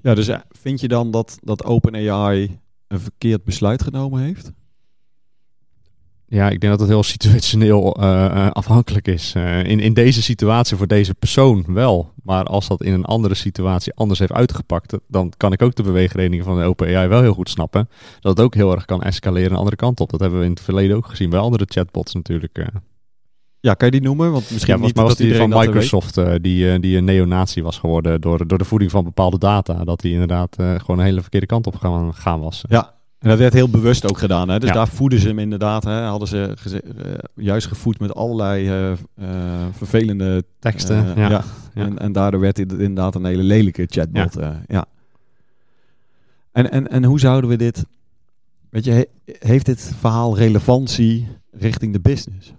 Ja, 0.00 0.14
dus 0.14 0.30
vind 0.50 0.80
je 0.80 0.88
dan 0.88 1.10
dat, 1.10 1.38
dat 1.42 1.64
OpenAI 1.64 2.58
een 2.88 3.00
verkeerd 3.00 3.44
besluit 3.44 3.82
genomen 3.82 4.20
heeft? 4.20 4.52
Ja, 6.34 6.50
ik 6.50 6.60
denk 6.60 6.72
dat 6.72 6.80
het 6.80 6.88
heel 6.88 7.02
situationeel 7.02 7.94
eh, 7.94 8.50
afhankelijk 8.50 9.08
is. 9.08 9.32
Eh, 9.34 9.64
in, 9.64 9.80
in 9.80 9.94
deze 9.94 10.22
situatie 10.22 10.76
voor 10.76 10.86
deze 10.86 11.14
persoon 11.14 11.64
wel. 11.68 12.12
Maar 12.22 12.44
als 12.44 12.68
dat 12.68 12.82
in 12.82 12.92
een 12.92 13.04
andere 13.04 13.34
situatie 13.34 13.94
anders 13.94 14.18
heeft 14.18 14.32
uitgepakt, 14.32 14.98
dan 15.08 15.32
kan 15.36 15.52
ik 15.52 15.62
ook 15.62 15.74
de 15.74 15.82
beweegredenen 15.82 16.44
van 16.44 16.58
de 16.58 16.64
OpenAI 16.64 17.08
wel 17.08 17.20
heel 17.20 17.34
goed 17.34 17.50
snappen. 17.50 17.88
Dat 18.20 18.36
het 18.36 18.46
ook 18.46 18.54
heel 18.54 18.72
erg 18.72 18.84
kan 18.84 19.02
escaleren 19.02 19.50
een 19.50 19.56
andere 19.56 19.76
kant 19.76 20.00
op. 20.00 20.10
Dat 20.10 20.20
hebben 20.20 20.38
we 20.38 20.44
in 20.44 20.50
het 20.50 20.60
verleden 20.60 20.96
ook 20.96 21.06
gezien 21.06 21.30
bij 21.30 21.38
andere 21.38 21.64
chatbots 21.68 22.14
natuurlijk. 22.14 22.66
Ja, 23.60 23.74
kan 23.74 23.86
je 23.86 23.92
die 23.92 24.02
noemen? 24.02 24.32
Want 24.32 24.50
misschien 24.50 24.76
Ja, 24.76 24.84
niet 24.84 24.96
was 24.96 25.08
dat 25.08 25.16
die 25.16 25.34
van. 25.34 25.48
Microsoft, 25.48 26.14
die, 26.42 26.80
die 26.80 26.96
een 26.96 27.04
neonazi 27.04 27.62
was 27.62 27.78
geworden 27.78 28.20
door, 28.20 28.46
door 28.46 28.58
de 28.58 28.64
voeding 28.64 28.90
van 28.90 29.04
bepaalde 29.04 29.38
data. 29.38 29.84
Dat 29.84 30.00
die 30.00 30.12
inderdaad 30.12 30.56
gewoon 30.56 30.98
een 30.98 31.04
hele 31.04 31.20
verkeerde 31.20 31.46
kant 31.46 31.66
op 31.66 31.76
gaan, 31.76 32.14
gaan 32.14 32.40
was. 32.40 32.64
Ja, 32.68 32.93
en 33.24 33.30
dat 33.30 33.38
werd 33.38 33.52
heel 33.52 33.68
bewust 33.68 34.08
ook 34.10 34.18
gedaan. 34.18 34.48
Hè? 34.48 34.58
Dus 34.58 34.68
Ja. 34.68 34.74
daar 34.74 34.88
voeden 34.88 35.18
ze 35.20 35.28
hem 35.28 35.38
inderdaad. 35.38 35.84
Hè? 35.84 36.00
Hadden 36.02 36.28
ze 36.28 36.52
geze- 36.54 36.82
eh, 36.82 37.12
juist 37.34 37.66
gevoed 37.66 37.98
met 37.98 38.14
allerlei 38.14 38.66
eh, 38.68 38.90
eh, 38.92 39.66
vervelende 39.72 40.44
Teksten, 40.58 41.12
ja. 41.16 41.44
En, 41.74 41.98
en 41.98 42.12
daardoor 42.12 42.40
werd 42.40 42.56
het 42.56 42.72
inderdaad 42.72 43.14
een 43.14 43.24
hele 43.24 43.42
lelijke 43.42 43.86
chatbot. 43.90 44.34
Ja. 44.34 44.62
ja. 44.68 44.84
En, 46.52 46.70
en, 46.70 46.88
en 46.88 47.04
hoe 47.04 47.20
zouden 47.20 47.50
we 47.50 47.56
dit... 47.56 47.84
Weet 48.70 48.84
je, 48.84 48.90
he- 48.90 49.06
heeft 49.24 49.66
dit 49.66 49.94
verhaal 49.98 50.36
relevantie 50.36 51.28
richting 51.52 51.92
de 51.92 52.00
business? 52.00 52.52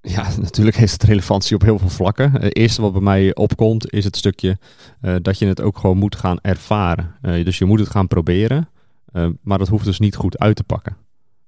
Ja, 0.00 0.28
natuurlijk 0.40 0.76
heeft 0.76 0.92
het 0.92 1.02
relevantie 1.02 1.54
op 1.54 1.62
heel 1.62 1.78
veel 1.78 1.88
vlakken. 1.88 2.32
Het 2.32 2.56
eerste 2.56 2.82
wat 2.82 2.92
bij 2.92 3.00
mij 3.00 3.34
opkomt 3.34 3.92
is 3.92 4.04
het 4.04 4.16
stukje 4.16 4.58
eh, 5.00 5.16
dat 5.22 5.38
je 5.38 5.46
het 5.46 5.60
ook 5.60 5.78
gewoon 5.78 5.96
moet 5.98 6.16
gaan 6.16 6.40
ervaren. 6.40 7.14
Eh, 7.22 7.44
dus 7.44 7.58
je 7.58 7.64
moet 7.64 7.80
het 7.80 7.90
gaan 7.90 8.08
proberen, 8.08 8.68
eh, 9.12 9.28
maar 9.42 9.58
dat 9.58 9.68
hoeft 9.68 9.84
dus 9.84 9.98
niet 9.98 10.16
goed 10.16 10.38
uit 10.38 10.56
te 10.56 10.64
pakken. 10.64 10.96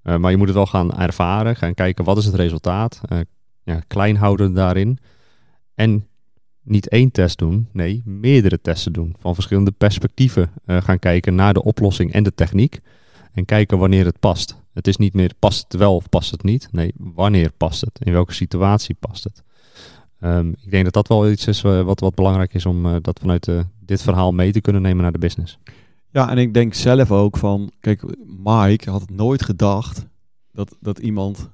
Eh, 0.02 0.16
maar 0.16 0.30
je 0.30 0.36
moet 0.36 0.46
het 0.46 0.56
wel 0.56 0.66
gaan 0.66 0.98
ervaren, 0.98 1.56
gaan 1.56 1.74
kijken 1.74 2.04
wat 2.04 2.18
is 2.18 2.24
het 2.24 2.34
resultaat. 2.34 3.00
eh 3.08 3.18
ja, 3.62 3.80
klein 3.86 4.16
houden 4.16 4.54
daarin. 4.54 4.98
En 5.74 6.06
niet 6.62 6.88
één 6.88 7.10
test 7.10 7.38
doen, 7.38 7.68
nee, 7.72 8.02
meerdere 8.04 8.60
testen 8.60 8.92
doen. 8.92 9.14
Van 9.18 9.34
verschillende 9.34 9.70
perspectieven 9.70 10.50
eh, 10.64 10.82
gaan 10.82 10.98
kijken 10.98 11.34
naar 11.34 11.54
de 11.54 11.62
oplossing 11.62 12.12
en 12.12 12.22
de 12.22 12.34
techniek. 12.34 12.78
En 13.32 13.44
kijken 13.44 13.78
wanneer 13.78 14.04
het 14.04 14.18
past. 14.20 14.56
Het 14.72 14.86
is 14.86 14.96
niet 14.96 15.14
meer 15.14 15.32
past 15.38 15.62
het 15.62 15.80
wel 15.80 15.94
of 15.94 16.08
past 16.08 16.30
het 16.30 16.42
niet. 16.42 16.68
Nee, 16.72 16.92
wanneer 16.96 17.52
past 17.52 17.80
het? 17.80 17.98
In 18.02 18.12
welke 18.12 18.32
situatie 18.32 18.94
past 18.94 19.24
het? 19.24 19.42
Ehm, 20.20 20.48
ik 20.48 20.70
denk 20.70 20.84
dat 20.84 20.92
dat 20.92 21.08
wel 21.08 21.30
iets 21.30 21.46
is 21.46 21.62
eh, 21.62 21.82
wat, 21.82 22.00
wat 22.00 22.14
belangrijk 22.14 22.54
is 22.54 22.66
om 22.66 22.86
eh, 22.86 22.96
dat 23.00 23.18
vanuit 23.18 23.48
eh, 23.48 23.60
dit 23.80 24.02
verhaal 24.02 24.32
mee 24.32 24.52
te 24.52 24.60
kunnen 24.60 24.82
nemen 24.82 25.02
naar 25.02 25.12
de 25.12 25.18
business. 25.18 25.58
Ja, 26.10 26.30
en 26.30 26.38
ik 26.38 26.54
denk 26.54 26.74
zelf 26.74 27.10
ook 27.10 27.36
van... 27.36 27.72
Kijk, 27.80 28.02
Mike 28.44 28.90
had 28.90 29.10
nooit 29.10 29.42
gedacht 29.44 30.06
dat, 30.52 30.76
dat 30.80 30.98
iemand 30.98 31.48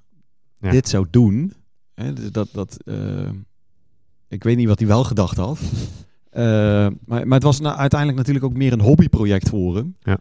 Ja. 0.61 0.71
dit 0.71 0.89
zou 0.89 1.07
doen. 1.11 1.53
Hè, 1.95 2.13
dus 2.13 2.31
dat, 2.31 2.49
dat, 2.53 2.77
eh, 2.85 3.31
ik 4.29 4.43
weet 4.45 4.57
niet 4.57 4.69
wat 4.69 4.79
hij 4.79 4.89
wel 4.89 5.05
gedacht 5.05 5.37
had. 5.37 5.59
Eh, 6.31 6.43
maar, 7.05 7.27
maar 7.27 7.35
het 7.35 7.43
was 7.43 7.61
nou 7.61 7.77
uiteindelijk 7.77 8.19
natuurlijk 8.19 8.47
ook 8.47 8.57
meer 8.57 8.73
een 8.73 8.81
hobbyproject 8.81 9.49
voor 9.49 9.77
hem. 9.77 9.97
Ja. 10.03 10.19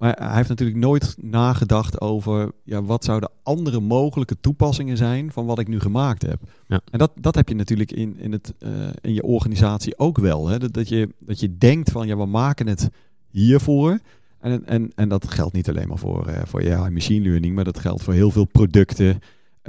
Maar 0.00 0.16
hij 0.18 0.36
heeft 0.36 0.48
natuurlijk 0.48 0.78
nooit 0.78 1.16
nagedacht 1.18 2.00
over... 2.00 2.52
Ja, 2.64 2.82
wat 2.82 3.04
zouden 3.04 3.30
andere 3.42 3.80
mogelijke 3.80 4.36
toepassingen 4.40 4.96
zijn 4.96 5.32
van 5.32 5.46
wat 5.46 5.58
ik 5.58 5.68
nu 5.68 5.80
gemaakt 5.80 6.22
heb. 6.22 6.40
Ja. 6.66 6.80
En 6.90 6.98
dat, 6.98 7.12
dat 7.14 7.34
heb 7.34 7.48
je 7.48 7.54
natuurlijk 7.54 7.92
in, 7.92 8.18
in, 8.18 8.32
het, 8.32 8.54
eh, 8.58 8.70
in 9.00 9.14
je 9.14 9.22
organisatie 9.22 9.98
ook 9.98 10.18
wel. 10.18 10.48
Hè? 10.48 10.58
Dat, 10.58 10.72
dat, 10.72 10.88
je, 10.88 11.08
dat 11.18 11.40
je 11.40 11.58
denkt 11.58 11.90
van, 11.90 12.06
ja, 12.06 12.16
we 12.16 12.26
maken 12.26 12.66
het 12.66 12.88
hiervoor. 13.30 13.98
En, 14.40 14.66
en, 14.66 14.92
en 14.94 15.08
dat 15.08 15.30
geldt 15.30 15.54
niet 15.54 15.68
alleen 15.68 15.88
maar 15.88 15.98
voor, 15.98 16.28
uh, 16.28 16.38
voor 16.44 16.62
ja, 16.62 16.90
machine 16.90 17.28
learning, 17.28 17.54
maar 17.54 17.64
dat 17.64 17.78
geldt 17.78 18.02
voor 18.02 18.14
heel 18.14 18.30
veel 18.30 18.44
producten. 18.44 19.18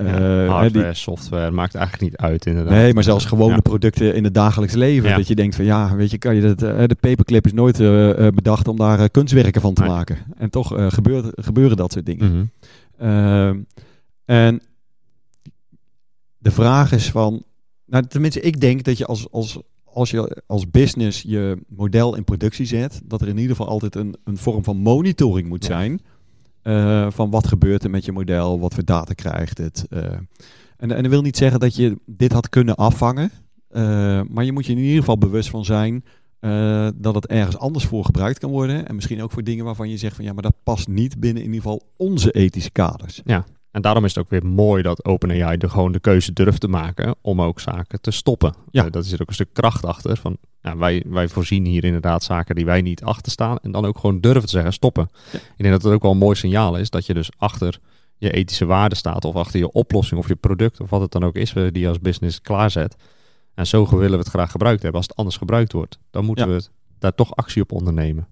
Uh, 0.01 0.45
ja, 0.45 0.51
hardware, 0.51 0.93
software, 0.93 1.51
maakt 1.51 1.75
eigenlijk 1.75 2.11
niet 2.11 2.21
uit 2.21 2.45
inderdaad. 2.45 2.73
Nee, 2.73 2.93
maar 2.93 3.03
zelfs 3.03 3.25
gewone 3.25 3.55
ja. 3.55 3.59
producten 3.59 4.15
in 4.15 4.23
het 4.23 4.33
dagelijks 4.33 4.73
leven. 4.73 5.09
Ja. 5.09 5.17
Dat 5.17 5.27
je 5.27 5.35
denkt 5.35 5.55
van 5.55 5.65
ja, 5.65 5.95
weet 5.95 6.11
je, 6.11 6.17
kan 6.17 6.35
je 6.35 6.41
dat, 6.41 6.59
de 6.59 6.97
paperclip 6.99 7.45
is 7.45 7.53
nooit 7.53 7.79
uh, 7.79 8.27
bedacht 8.27 8.67
om 8.67 8.77
daar 8.77 9.09
kunstwerken 9.09 9.61
van 9.61 9.73
te 9.73 9.81
nee. 9.81 9.89
maken. 9.89 10.17
En 10.37 10.49
toch 10.49 10.93
gebeurt, 10.93 11.31
gebeuren 11.35 11.77
dat 11.77 11.91
soort 11.91 12.05
dingen. 12.05 12.31
Mm 12.31 12.51
-hmm. 12.97 13.65
en 14.25 14.61
de 16.37 16.51
vraag 16.51 16.91
is 16.91 17.11
van, 17.11 17.43
nou 17.85 18.07
tenminste 18.07 18.41
ik 18.41 18.59
denk 18.59 18.83
dat 18.83 18.97
je 18.97 19.05
als, 19.05 19.31
als, 19.31 19.59
als 19.83 20.11
je 20.11 20.41
als 20.47 20.69
business 20.69 21.21
je 21.21 21.57
model 21.67 22.15
in 22.15 22.23
productie 22.23 22.65
zet, 22.65 23.01
dat 23.03 23.21
er 23.21 23.27
in 23.27 23.37
ieder 23.37 23.55
geval 23.55 23.71
altijd 23.71 23.95
een, 23.95 24.15
een 24.23 24.37
vorm 24.37 24.63
van 24.63 24.77
monitoring 24.77 25.47
moet 25.47 25.65
zijn. 25.65 26.01
Uh, 26.63 27.07
van 27.09 27.29
wat 27.29 27.47
gebeurt 27.47 27.83
er 27.83 27.89
met 27.89 28.05
je 28.05 28.11
model, 28.11 28.59
wat 28.59 28.73
voor 28.73 28.85
data 28.85 29.13
krijgt 29.13 29.57
het. 29.57 29.85
Uh, 29.89 30.03
en, 30.77 30.91
en 30.91 31.01
dat 31.01 31.11
wil 31.11 31.21
niet 31.21 31.37
zeggen 31.37 31.59
dat 31.59 31.75
je 31.75 31.97
dit 32.05 32.31
had 32.31 32.49
kunnen 32.49 32.75
afvangen. 32.75 33.31
Uh, 33.71 34.21
maar 34.29 34.45
je 34.45 34.51
moet 34.51 34.65
je 34.65 34.71
in 34.71 34.77
ieder 34.77 34.99
geval 34.99 35.17
bewust 35.17 35.49
van 35.49 35.65
zijn 35.65 36.03
dat 36.95 37.15
het 37.15 37.27
ergens 37.27 37.57
anders 37.57 37.85
voor 37.85 38.05
gebruikt 38.05 38.39
kan 38.39 38.49
worden. 38.49 38.87
En 38.87 38.95
misschien 38.95 39.21
ook 39.21 39.31
voor 39.31 39.43
dingen 39.43 39.65
waarvan 39.65 39.89
je 39.89 39.97
zegt 39.97 40.15
van 40.15 40.25
ja, 40.25 40.33
maar 40.33 40.43
dat 40.43 40.63
past 40.63 40.87
niet 40.87 41.19
binnen 41.19 41.43
in 41.43 41.53
ieder 41.53 41.61
geval 41.61 41.87
onze 41.97 42.31
ethische 42.31 42.71
kaders. 42.71 43.21
Ja, 43.23 43.45
en 43.71 43.81
daarom 43.81 44.05
is 44.05 44.15
het 44.15 44.23
ook 44.23 44.29
weer 44.29 44.45
mooi 44.45 44.81
dat 44.81 45.05
OpenAI 45.05 45.57
er 45.57 45.69
gewoon 45.69 45.91
de 45.91 45.99
keuze 45.99 46.33
durft 46.33 46.59
te 46.61 46.67
maken 46.67 47.15
om 47.21 47.41
ook 47.41 47.59
zaken 47.59 48.01
te 48.01 48.11
stoppen. 48.11 48.53
Ja. 48.71 48.85
Uh, 48.85 48.91
dat 48.91 49.05
is 49.05 49.11
er 49.11 49.21
ook 49.21 49.27
een 49.27 49.33
stuk 49.33 49.53
kracht 49.53 49.85
achter. 49.85 50.17
Van, 50.17 50.37
ja, 50.61 50.77
wij, 50.77 51.03
wij 51.07 51.27
voorzien 51.27 51.65
hier 51.65 51.83
inderdaad 51.83 52.23
zaken 52.23 52.55
die 52.55 52.65
wij 52.65 52.81
niet 52.81 53.03
achter 53.03 53.31
staan. 53.31 53.57
En 53.57 53.71
dan 53.71 53.85
ook 53.85 53.97
gewoon 53.99 54.19
durven 54.19 54.41
te 54.41 54.49
zeggen 54.49 54.73
stoppen. 54.73 55.09
Ja. 55.31 55.39
Ik 55.39 55.57
denk 55.57 55.71
dat 55.73 55.83
het 55.83 55.93
ook 55.93 56.01
wel 56.01 56.11
een 56.11 56.17
mooi 56.17 56.35
signaal 56.35 56.77
is 56.77 56.89
dat 56.89 57.05
je 57.05 57.13
dus 57.13 57.29
achter 57.37 57.79
je 58.17 58.31
ethische 58.31 58.65
waarde 58.65 58.95
staat. 58.95 59.25
Of 59.25 59.35
achter 59.35 59.59
je 59.59 59.71
oplossing 59.71 60.19
of 60.19 60.27
je 60.27 60.35
product 60.35 60.79
of 60.79 60.89
wat 60.89 61.01
het 61.01 61.11
dan 61.11 61.23
ook 61.23 61.35
is 61.35 61.53
die 61.53 61.79
je 61.79 61.87
als 61.87 61.99
business 61.99 62.41
klaarzet. 62.41 62.95
En 63.53 63.67
zo 63.67 63.89
willen 63.89 64.11
we 64.11 64.17
het 64.17 64.27
graag 64.27 64.51
gebruikt 64.51 64.81
hebben. 64.81 64.99
Als 64.99 65.07
het 65.09 65.17
anders 65.17 65.37
gebruikt 65.37 65.71
wordt, 65.71 65.99
dan 66.11 66.25
moeten 66.25 66.45
Ja. 66.45 66.51
we 66.51 66.57
het, 66.57 66.71
daar 66.99 67.15
toch 67.15 67.35
actie 67.35 67.61
op 67.61 67.71
ondernemen. 67.71 68.27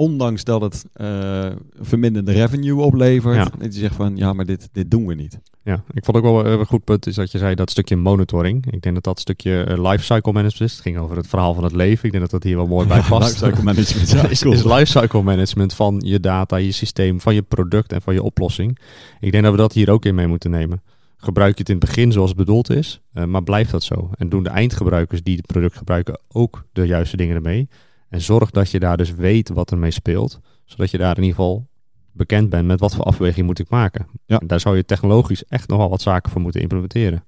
Ondanks 0.00 0.44
dat 0.44 0.60
het 0.60 0.84
eh, 0.92 1.46
verminderde 1.80 2.32
revenue 2.32 2.80
oplevert. 2.80 3.34
Ja. 3.34 3.50
Dat 3.58 3.74
je 3.74 3.80
zegt 3.80 3.94
van 3.94 4.16
ja, 4.16 4.32
maar 4.32 4.44
dit, 4.44 4.68
dit 4.72 4.90
doen 4.90 5.06
we 5.06 5.14
niet. 5.14 5.38
Ja, 5.62 5.82
ik 5.92 6.04
vond 6.04 6.16
ook 6.16 6.22
wel 6.22 6.46
een 6.46 6.66
goed 6.66 6.84
punt 6.84 7.06
is 7.06 7.14
dat 7.14 7.32
je 7.32 7.38
zei 7.38 7.54
dat 7.54 7.70
stukje 7.70 7.96
monitoring. 7.96 8.72
Ik 8.72 8.82
denk 8.82 8.94
dat 8.94 9.04
dat 9.04 9.20
stukje 9.20 9.64
eh, 9.64 9.90
lifecycle 9.90 10.32
management 10.32 10.70
is. 10.70 10.72
Het 10.72 10.80
ging 10.80 10.98
over 10.98 11.16
het 11.16 11.26
verhaal 11.26 11.54
van 11.54 11.64
het 11.64 11.72
leven. 11.72 12.04
Ik 12.04 12.10
denk 12.10 12.22
dat 12.22 12.30
dat 12.30 12.42
hier 12.42 12.56
wel 12.56 12.66
mooi 12.66 12.86
bij 12.86 13.02
past. 13.08 13.28
Lifecycle 13.28 13.62
management. 13.62 14.10
Ja, 14.10 14.28
is, 14.28 14.42
is 14.42 14.64
lifecycle 14.64 15.22
management 15.22 15.74
van 15.74 16.02
je 16.04 16.20
data, 16.20 16.56
je 16.56 16.72
systeem, 16.72 17.20
van 17.20 17.34
je 17.34 17.42
product 17.42 17.92
en 17.92 18.02
van 18.02 18.14
je 18.14 18.22
oplossing. 18.22 18.78
Ik 19.20 19.32
denk 19.32 19.42
dat 19.44 19.52
we 19.52 19.58
dat 19.58 19.72
hier 19.72 19.90
ook 19.90 20.04
in 20.04 20.14
mee 20.14 20.26
moeten 20.26 20.50
nemen. 20.50 20.82
Gebruik 21.16 21.54
je 21.54 21.60
het 21.60 21.68
in 21.68 21.76
het 21.76 21.84
begin 21.84 22.12
zoals 22.12 22.28
het 22.28 22.38
bedoeld 22.38 22.70
is, 22.70 23.00
eh, 23.12 23.24
maar 23.24 23.42
blijft 23.42 23.70
dat 23.70 23.82
zo. 23.82 24.10
En 24.16 24.28
doen 24.28 24.42
de 24.42 24.50
eindgebruikers 24.50 25.22
die 25.22 25.36
het 25.36 25.46
product 25.46 25.76
gebruiken 25.76 26.20
ook 26.28 26.64
de 26.72 26.86
juiste 26.86 27.16
dingen 27.16 27.36
ermee. 27.36 27.68
En 28.10 28.20
zorg 28.20 28.50
dat 28.50 28.70
je 28.70 28.80
daar 28.80 28.96
dus 28.96 29.14
weet 29.14 29.48
wat 29.48 29.70
ermee 29.70 29.90
speelt, 29.90 30.40
zodat 30.64 30.90
je 30.90 30.98
daar 30.98 31.16
in 31.16 31.22
ieder 31.22 31.36
geval 31.36 31.66
bekend 32.12 32.50
bent 32.50 32.66
met 32.66 32.80
wat 32.80 32.94
voor 32.94 33.04
afweging 33.04 33.46
moet 33.46 33.58
ik 33.58 33.68
maken. 33.68 34.06
Ja. 34.26 34.38
En 34.38 34.46
daar 34.46 34.60
zou 34.60 34.76
je 34.76 34.84
technologisch 34.84 35.44
echt 35.44 35.68
nogal 35.68 35.88
wat 35.88 36.02
zaken 36.02 36.30
voor 36.30 36.40
moeten 36.40 36.60
implementeren. 36.60 37.24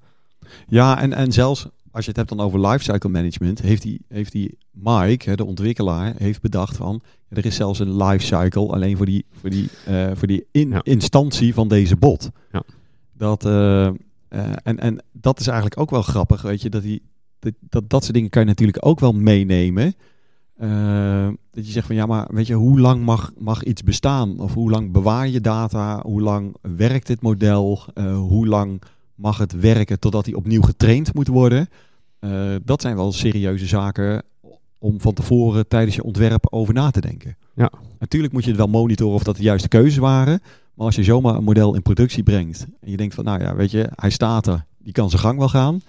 Ja, 0.67 1.01
en, 1.01 1.13
en 1.13 1.33
zelfs 1.33 1.69
als 1.91 2.05
je 2.05 2.11
het 2.11 2.17
hebt 2.17 2.29
dan 2.29 2.41
over 2.41 2.61
lifecycle 2.69 3.11
management, 3.11 3.61
heeft 3.61 3.83
die, 3.83 4.01
heeft 4.09 4.33
die 4.33 4.59
Mike, 4.71 5.31
hè, 5.31 5.37
de 5.37 5.45
ontwikkelaar, 5.45 6.15
heeft 6.17 6.41
bedacht 6.41 6.77
van 6.77 7.03
er 7.29 7.47
is 7.47 7.57
zelfs 7.57 7.79
een 7.79 7.97
lifecycle 7.97 8.67
alleen 8.69 8.97
voor 8.97 9.07
die, 9.07 9.25
voor 9.41 9.51
die, 9.51 9.69
eh, 9.87 10.11
voor 10.15 10.29
die 10.29 10.47
in, 10.51 10.71
Ja. 10.71 10.81
instantie 10.83 11.55
van 11.55 11.69
deze 11.69 11.97
bot. 11.97 12.31
Ja. 12.53 12.63
Dat, 13.13 13.45
eh, 13.45 13.87
eh, 13.87 13.95
en, 14.63 14.79
en 14.79 15.03
dat 15.13 15.41
is 15.41 15.47
eigenlijk 15.47 15.81
ook 15.81 15.91
wel 15.91 16.03
grappig, 16.03 16.43
weet 16.43 16.63
je, 16.63 16.71
dat, 16.71 16.83
die, 16.83 17.03
dat, 17.39 17.53
dat, 17.61 17.91
dat 17.91 18.03
soort 18.03 18.15
dingen 18.15 18.31
kan 18.31 18.43
je 18.43 18.49
natuurlijk 18.49 18.87
ook 18.87 19.01
wel 19.01 19.13
meenemen. 19.13 19.95
Eh, 20.57 21.29
dat 21.51 21.67
je 21.67 21.73
zegt 21.73 21.87
van 21.87 21.97
ja, 21.97 22.07
maar 22.07 22.27
weet 22.31 22.47
je, 22.47 22.55
hoe 22.55 22.81
lang 22.81 23.05
mag, 23.05 23.33
mag 23.39 23.63
iets 23.65 23.83
bestaan? 23.83 24.39
Of 24.39 24.55
hoe 24.55 24.71
lang 24.71 24.93
bewaar 24.93 25.29
je 25.29 25.41
data? 25.41 26.01
Hoe 26.03 26.21
lang 26.21 26.57
werkt 26.77 27.07
dit 27.07 27.23
model? 27.23 27.81
Eh, 27.95 28.17
hoe 28.17 28.47
lang 28.47 28.83
mag 29.15 29.39
het 29.39 29.53
werken 29.53 29.99
totdat 29.99 30.25
hij 30.25 30.35
opnieuw 30.35 30.63
getraind 30.63 31.15
moet 31.15 31.29
worden? 31.29 31.69
Eh, 32.19 32.55
dat 32.65 32.81
zijn 32.81 32.97
wel 32.97 33.13
serieuze 33.13 33.67
zaken 33.67 34.23
om 34.79 35.01
van 35.01 35.15
tevoren 35.15 35.69
tijdens 35.69 35.97
je 35.97 36.05
ontwerp 36.05 36.47
over 36.53 36.75
na 36.75 36.91
te 36.91 37.01
denken. 37.01 37.37
Ja. 37.55 37.73
Natuurlijk 37.99 38.33
moet 38.33 38.43
je 38.43 38.49
het 38.49 38.59
wel 38.59 38.69
monitoren 38.69 39.15
of 39.15 39.23
dat 39.23 39.37
de 39.37 39.43
juiste 39.43 39.69
keuzes 39.69 39.97
waren. 39.97 40.41
Maar 40.75 40.87
als 40.87 40.97
je 40.97 41.03
zomaar 41.03 41.35
een 41.35 41.45
model 41.45 41.75
in 41.75 41.83
productie 41.83 42.23
brengt 42.23 42.67
en 42.81 42.91
je 42.91 42.97
denkt 42.97 43.15
van 43.15 43.25
nou 43.25 43.41
ja, 43.41 43.55
weet 43.55 43.71
je, 43.71 43.89
hij 43.95 44.11
staat 44.11 44.47
er, 44.47 44.65
die 44.79 44.93
kan 44.93 45.11
zijn 45.11 45.23
gang 45.23 45.39
wel 45.39 45.49
gaan. 45.49 45.81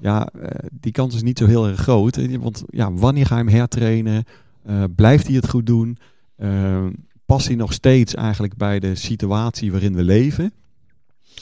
Ja, 0.00 0.26
eh, 0.26 0.68
die 0.80 0.92
kans 0.92 1.14
is 1.14 1.22
niet 1.22 1.38
zo 1.38 1.46
heel 1.46 1.66
erg 1.66 1.80
groot. 1.80 2.36
Want 2.36 2.64
ja, 2.66 2.92
wanneer 2.92 3.26
ga 3.26 3.38
je 3.38 3.44
hem 3.44 3.54
hertrainen? 3.54 4.24
Eh, 4.68 4.84
blijft 4.96 5.26
hij 5.26 5.36
het 5.36 5.48
goed 5.48 5.66
doen? 5.66 5.98
Eh, 6.36 6.86
past 7.26 7.46
hij 7.46 7.56
nog 7.56 7.72
steeds 7.72 8.14
eigenlijk 8.14 8.56
bij 8.56 8.78
de 8.78 8.94
situatie 8.94 9.72
waarin 9.72 9.94
we 9.94 10.02
leven? 10.02 10.52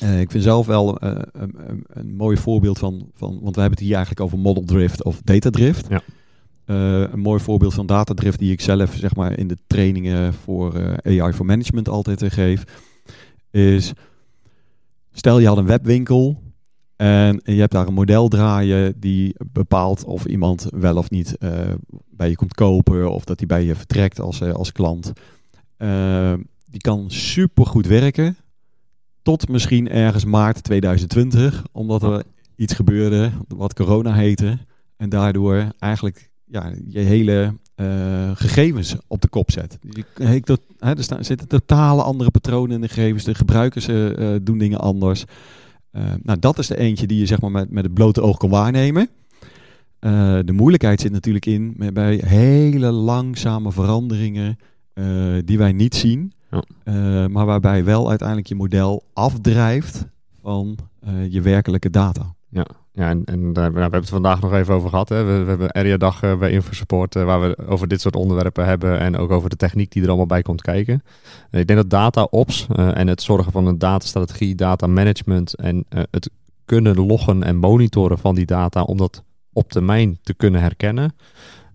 Eh, 0.00 0.20
ik 0.20 0.30
vind 0.30 0.42
zelf 0.42 0.66
wel 0.66 1.02
een, 1.02 1.28
een, 1.32 1.84
een 1.86 2.16
mooi 2.16 2.36
voorbeeld 2.36 2.78
van, 2.78 3.10
van, 3.14 3.38
want 3.42 3.54
we 3.54 3.60
hebben 3.60 3.78
het 3.78 3.86
hier 3.86 3.94
eigenlijk 3.94 4.20
over 4.20 4.38
model 4.38 4.64
drift 4.64 5.04
of 5.04 5.20
data 5.24 5.50
drift. 5.50 5.86
Ja. 5.88 6.02
Een 7.12 7.20
mooi 7.20 7.40
voorbeeld 7.40 7.74
van 7.74 7.86
data 7.86 8.14
drift 8.14 8.38
die 8.38 8.52
ik 8.52 8.60
zelf 8.60 8.94
zeg 8.94 9.14
maar 9.14 9.38
in 9.38 9.48
de 9.48 9.56
trainingen 9.66 10.34
voor 10.34 11.00
AI 11.02 11.32
voor 11.32 11.46
management 11.46 11.88
altijd 11.88 12.32
geef, 12.32 12.64
is 13.50 13.92
stel 15.12 15.38
je 15.38 15.46
had 15.46 15.58
een 15.58 15.66
webwinkel 15.66 16.42
en 16.96 17.40
je 17.44 17.52
hebt 17.60 17.72
daar 17.72 17.86
een 17.86 17.94
model 17.94 18.28
draaien 18.28 19.00
die 19.00 19.34
bepaalt 19.52 20.04
of 20.04 20.24
iemand 20.24 20.66
wel 20.70 20.96
of 20.96 21.10
niet 21.10 21.36
eh, 21.38 21.50
bij 22.10 22.28
je 22.28 22.36
komt 22.36 22.54
kopen 22.54 23.10
of 23.12 23.24
dat 23.24 23.38
hij 23.38 23.46
bij 23.46 23.64
je 23.64 23.74
vertrekt 23.74 24.20
als, 24.20 24.40
eh, 24.40 24.52
als 24.52 24.72
klant. 24.72 25.12
Eh, 25.76 26.32
die 26.70 26.80
kan 26.80 27.04
super 27.10 27.66
goed 27.66 27.86
werken 27.86 28.36
tot 29.22 29.48
misschien 29.48 29.88
ergens 29.90 30.24
maart 30.24 30.62
2020, 30.64 31.64
omdat 31.72 32.02
er 32.02 32.22
iets 32.56 32.74
gebeurde 32.74 33.30
wat 33.48 33.74
corona 33.74 34.14
heette 34.14 34.58
en 34.96 35.08
daardoor 35.08 35.72
eigenlijk 35.78 36.30
ja, 36.44 36.72
je 36.88 36.98
hele 36.98 37.54
eh, 37.74 38.30
gegevens 38.34 38.96
op 39.06 39.20
de 39.20 39.28
kop 39.28 39.50
zet. 39.50 39.78
Je, 39.90 40.04
he- 40.14 40.40
er 40.78 41.02
staan, 41.04 41.24
zitten 41.24 41.48
totale 41.48 42.02
andere 42.02 42.30
patronen 42.30 42.74
in 42.74 42.80
de 42.80 42.88
gegevens, 42.88 43.24
de 43.24 43.34
gebruikers 43.34 43.86
doen 44.42 44.58
dingen 44.58 44.80
anders. 44.80 45.24
Eh, 45.96 46.04
nou, 46.22 46.38
dat 46.38 46.58
is 46.58 46.66
de 46.66 46.76
eentje 46.76 47.06
die 47.06 47.18
je 47.18 47.26
zeg 47.26 47.40
maar 47.40 47.50
met, 47.50 47.70
met 47.70 47.84
het 47.84 47.94
blote 47.94 48.20
oog 48.20 48.36
kan 48.36 48.50
waarnemen. 48.50 49.08
Eh, 49.98 50.38
de 50.44 50.52
moeilijkheid 50.52 51.00
zit 51.00 51.12
natuurlijk 51.12 51.46
in 51.46 51.74
met, 51.76 51.94
bij 51.94 52.22
hele 52.24 52.90
langzame 52.90 53.72
veranderingen 53.72 54.58
eh, 54.92 55.06
die 55.44 55.58
wij 55.58 55.72
niet 55.72 55.94
zien. 55.94 56.32
Ja. 56.50 57.28
Maar 57.28 57.46
waarbij 57.46 57.84
wel 57.84 58.08
uiteindelijk 58.08 58.48
je 58.48 58.54
model 58.54 59.04
afdrijft 59.12 60.06
van 60.42 60.76
je 61.28 61.40
werkelijke 61.40 61.90
data. 61.90 62.34
Ja, 62.96 63.08
en, 63.08 63.24
en 63.24 63.52
daar, 63.52 63.62
nou, 63.62 63.74
we 63.74 63.80
hebben 63.80 64.00
het 64.00 64.08
vandaag 64.08 64.40
nog 64.40 64.52
even 64.52 64.74
over 64.74 64.88
gehad. 64.88 65.08
Hè. 65.08 65.24
We, 65.24 65.42
we 65.42 65.48
hebben 65.48 65.72
Area 65.72 65.96
Dag 65.96 66.22
eh, 66.22 66.38
bij 66.38 66.50
InfoSupport, 66.50 67.16
eh, 67.16 67.24
waar 67.24 67.40
we 67.40 67.66
over 67.66 67.88
dit 67.88 68.00
soort 68.00 68.16
onderwerpen 68.16 68.64
hebben 68.66 68.98
en 68.98 69.16
ook 69.16 69.30
over 69.30 69.50
de 69.50 69.56
techniek 69.56 69.92
die 69.92 70.02
er 70.02 70.08
allemaal 70.08 70.26
bij 70.26 70.42
komt 70.42 70.62
kijken. 70.62 71.02
Eh, 71.50 71.60
ik 71.60 71.66
denk 71.66 71.78
dat 71.78 71.90
data 71.90 72.22
ops 72.22 72.66
en 72.76 73.06
het 73.06 73.22
zorgen 73.22 73.52
van 73.52 73.66
een 73.66 73.78
datastrategie, 73.78 74.54
data 74.54 74.86
management 74.86 75.54
en 75.54 75.84
het 75.88 76.30
kunnen 76.64 77.06
loggen 77.06 77.42
en 77.42 77.56
monitoren 77.56 78.18
van 78.18 78.34
die 78.34 78.46
data 78.46 78.82
om 78.82 78.96
dat 78.96 79.22
op 79.52 79.70
termijn 79.70 80.18
te 80.22 80.34
kunnen 80.34 80.60
herkennen, 80.60 81.14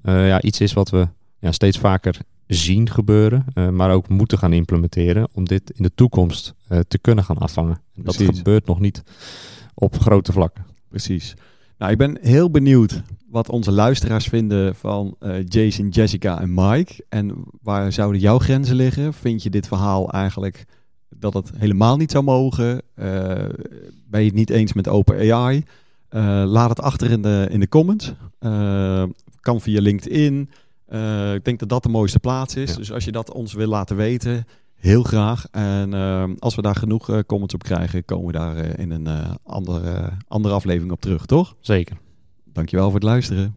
ja, 0.03 0.41
iets 0.41 0.61
is 0.61 0.73
wat 0.73 0.89
we 0.89 1.07
ja, 1.39 1.51
steeds 1.51 1.77
vaker 1.77 2.17
zien 2.47 2.89
gebeuren, 2.89 3.45
maar 3.71 3.91
ook 3.91 4.09
moeten 4.09 4.37
gaan 4.37 4.53
implementeren 4.53 5.27
om 5.33 5.45
dit 5.45 5.69
in 5.69 5.83
de 5.83 5.91
toekomst 5.95 6.53
te 6.87 6.97
kunnen 6.97 7.23
gaan 7.23 7.37
afvangen. 7.37 7.81
En 7.95 8.03
dat 8.03 8.15
Precies. 8.15 8.37
gebeurt 8.37 8.65
nog 8.65 8.79
niet 8.79 9.03
op 9.73 9.99
grote 9.99 10.31
vlakken. 10.31 10.70
Precies. 10.91 11.33
Nou, 11.77 11.91
ik 11.91 11.97
ben 11.97 12.17
heel 12.21 12.51
benieuwd 12.51 13.01
wat 13.29 13.49
onze 13.49 13.71
luisteraars 13.71 14.27
vinden 14.27 14.75
van 14.75 15.15
eh, 15.19 15.35
Jason, 15.45 15.89
Jessica 15.89 16.41
en 16.41 16.53
Mike. 16.53 17.05
En 17.09 17.35
waar 17.61 17.91
zouden 17.91 18.21
jouw 18.21 18.39
grenzen 18.39 18.75
liggen? 18.75 19.13
Vind 19.13 19.43
je 19.43 19.49
dit 19.49 19.67
verhaal 19.67 20.11
eigenlijk 20.11 20.65
dat 21.09 21.33
het 21.33 21.51
helemaal 21.57 21.97
niet 21.97 22.11
zou 22.11 22.23
mogen? 22.23 22.81
Eh, 22.95 23.05
ben 24.09 24.19
je 24.19 24.27
het 24.27 24.35
niet 24.35 24.49
eens 24.49 24.73
met 24.73 24.87
OpenAI? 24.87 25.63
Eh 26.09 26.43
laat 26.45 26.69
het 26.69 26.81
achter 26.81 27.11
in 27.11 27.21
de, 27.21 27.47
in 27.49 27.59
de 27.59 27.69
comments. 27.69 28.13
Kan 29.39 29.61
via 29.61 29.81
LinkedIn. 29.81 30.49
Ik 31.33 31.45
denk 31.45 31.59
dat 31.59 31.69
dat 31.69 31.83
de 31.83 31.89
mooiste 31.89 32.19
plaats 32.19 32.55
is. 32.55 32.69
Ja. 32.69 32.77
Dus 32.77 32.91
als 32.91 33.05
je 33.05 33.11
dat 33.11 33.31
ons 33.31 33.53
wil 33.53 33.67
laten 33.67 33.95
weten, 33.95 34.45
heel 34.81 35.03
graag. 35.03 35.45
En 35.51 35.93
eh, 35.93 36.23
als 36.39 36.55
we 36.55 36.61
daar 36.61 36.75
genoeg 36.75 37.09
eh, 37.09 37.19
comments 37.27 37.53
op 37.53 37.63
krijgen, 37.63 38.05
komen 38.05 38.25
we 38.25 38.31
daar 38.31 38.55
eh, 38.55 38.83
in 38.83 38.91
een 38.91 39.37
andere, 39.43 40.11
andere 40.27 40.53
aflevering 40.53 40.91
op 40.91 41.01
terug, 41.01 41.25
toch? 41.25 41.55
Zeker. 41.59 41.97
Dankjewel 42.45 42.85
voor 42.85 42.93
het 42.93 43.03
luisteren. 43.03 43.55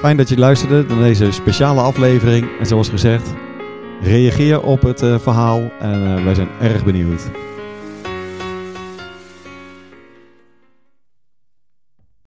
Fijn 0.00 0.16
dat 0.16 0.28
je 0.28 0.38
luisterde 0.38 0.94
naar 0.94 1.02
deze 1.02 1.30
speciale 1.30 1.80
aflevering. 1.80 2.58
En 2.58 2.66
zoals 2.66 2.88
gezegd, 2.88 3.34
reageer 4.00 4.62
op 4.62 4.82
het 4.82 4.98
verhaal 4.98 5.70
en 5.80 6.24
wij 6.24 6.34
zijn 6.34 6.48
erg 6.60 6.84
benieuwd. 6.84 7.30